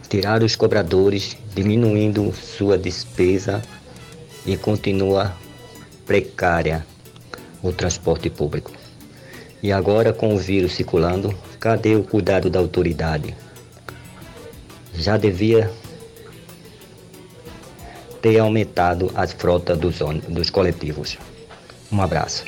[0.09, 3.61] Tiraram os cobradores, diminuindo sua despesa
[4.45, 5.33] e continua
[6.05, 6.85] precária
[7.61, 8.71] o transporte público.
[9.61, 13.35] E agora, com o vírus circulando, cadê o cuidado da autoridade?
[14.93, 15.71] Já devia
[18.21, 21.17] ter aumentado as frotas dos, dos coletivos.
[21.91, 22.45] Um abraço.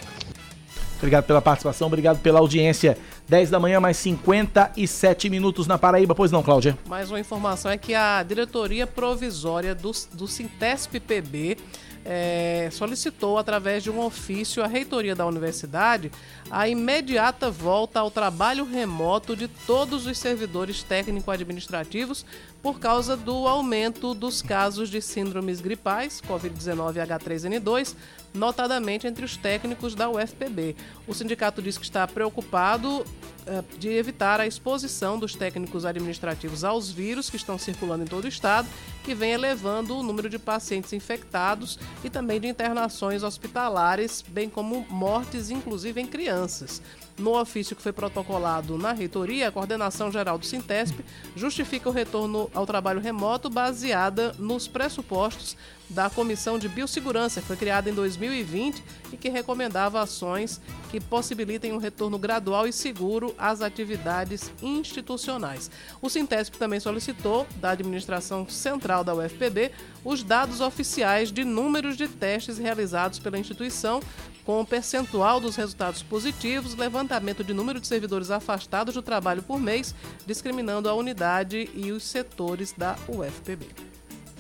[0.98, 2.98] Obrigado pela participação, obrigado pela audiência.
[3.28, 6.14] 10 da manhã, mais 57 minutos na Paraíba.
[6.14, 6.78] Pois não, Cláudia?
[6.88, 11.58] Mais uma informação é que a diretoria provisória do, do Sintesp PB
[12.06, 16.12] é, solicitou, através de um ofício, à reitoria da universidade
[16.52, 22.26] a imediata volta ao trabalho remoto de todos os servidores técnico-administrativos
[22.64, 27.94] por causa do aumento dos casos de síndromes gripais, Covid-19 e H3N2,
[28.34, 30.74] notadamente entre os técnicos da UFPB.
[31.06, 33.06] O sindicato diz que está preocupado
[33.46, 38.24] eh, de evitar a exposição dos técnicos administrativos aos vírus que estão circulando em todo
[38.24, 38.70] o estado,
[39.04, 44.86] que vem elevando o número de pacientes infectados e também de internações hospitalares, bem como
[44.90, 46.82] mortes, inclusive em crianças.
[47.18, 51.00] No ofício que foi protocolado na reitoria, a coordenação geral do Sintesp
[51.36, 55.56] justifica o retorno ao trabalho remoto baseada nos pressupostos
[55.90, 60.60] da Comissão de Biossegurança, que foi criada em 2020 e que recomendava ações
[60.90, 65.70] que possibilitem um retorno gradual e seguro às atividades institucionais.
[66.02, 69.72] O Sintesp também solicitou da administração central da UFPB
[70.04, 74.02] os dados oficiais de números de testes realizados pela instituição
[74.46, 79.60] com o percentual dos resultados positivos, levantamento de número de servidores afastados do trabalho por
[79.60, 79.96] mês,
[80.26, 83.66] discriminando a unidade e os setores da UFPB.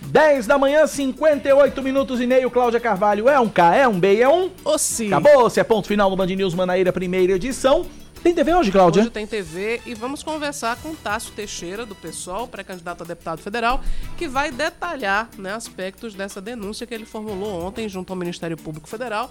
[0.07, 2.51] 10 da manhã, 58 minutos e meio.
[2.51, 4.51] Cláudia Carvalho é um K, é um B, é um.
[4.65, 5.07] O sim.
[5.07, 7.85] Acabou, se é ponto final no Band News Manaíra, primeira edição.
[8.21, 9.01] Tem TV hoje, Cláudia?
[9.01, 13.81] Hoje tem TV e vamos conversar com Tássio Teixeira, do PSOL, pré-candidato a deputado federal,
[14.17, 18.87] que vai detalhar né, aspectos dessa denúncia que ele formulou ontem junto ao Ministério Público
[18.87, 19.29] Federal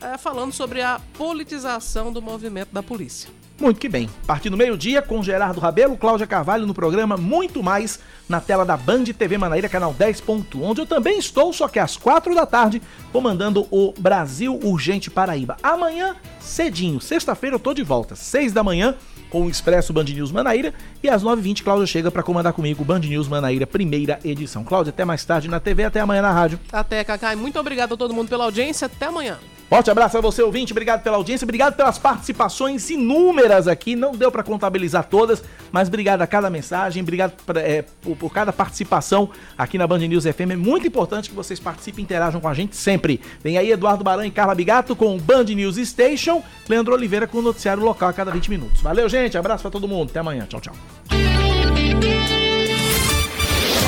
[0.00, 3.30] é, falando sobre a politização do movimento da polícia.
[3.58, 4.08] Muito que bem.
[4.26, 7.98] Partindo meio-dia com Gerardo Rabelo, Cláudia Carvalho no programa Muito Mais
[8.28, 10.22] na tela da Band TV Manaíra, canal 10.
[10.60, 12.82] onde eu também estou, só que às 4 da tarde,
[13.12, 15.56] comandando o Brasil Urgente Paraíba.
[15.62, 18.94] Amanhã, cedinho, sexta-feira, eu tô de volta, 6 da manhã,
[19.30, 20.72] com o Expresso Band News Manaíra.
[21.02, 24.64] E às 9h20, Cláudia chega para comandar comigo o Band News Manaíra, primeira edição.
[24.64, 26.58] Cláudia, até mais tarde na TV, até amanhã na rádio.
[26.72, 27.36] Até, Cacai.
[27.36, 28.86] Muito obrigado a todo mundo pela audiência.
[28.86, 29.38] Até amanhã.
[29.68, 30.72] Forte abraço a você, ouvinte.
[30.72, 33.96] Obrigado pela audiência, obrigado pelas participações inúmeras aqui.
[33.96, 35.42] Não deu para contabilizar todas,
[35.72, 37.84] mas obrigado a cada mensagem, obrigado pra, é,
[38.16, 40.52] por, cada participação aqui na Band News FM.
[40.52, 43.20] É muito importante que vocês participem e interajam com a gente sempre.
[43.42, 47.38] Vem aí Eduardo Baran e Carla Bigato com o Band News Station, Leandro Oliveira com
[47.38, 48.80] o noticiário local a cada 20 minutos.
[48.80, 49.36] Valeu, gente.
[49.38, 50.10] Abraço para todo mundo.
[50.10, 50.46] Até amanhã.
[50.48, 50.74] Tchau, tchau.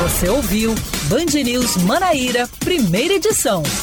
[0.02, 0.74] Você ouviu
[1.08, 3.62] Band News Manaíra, primeira edição.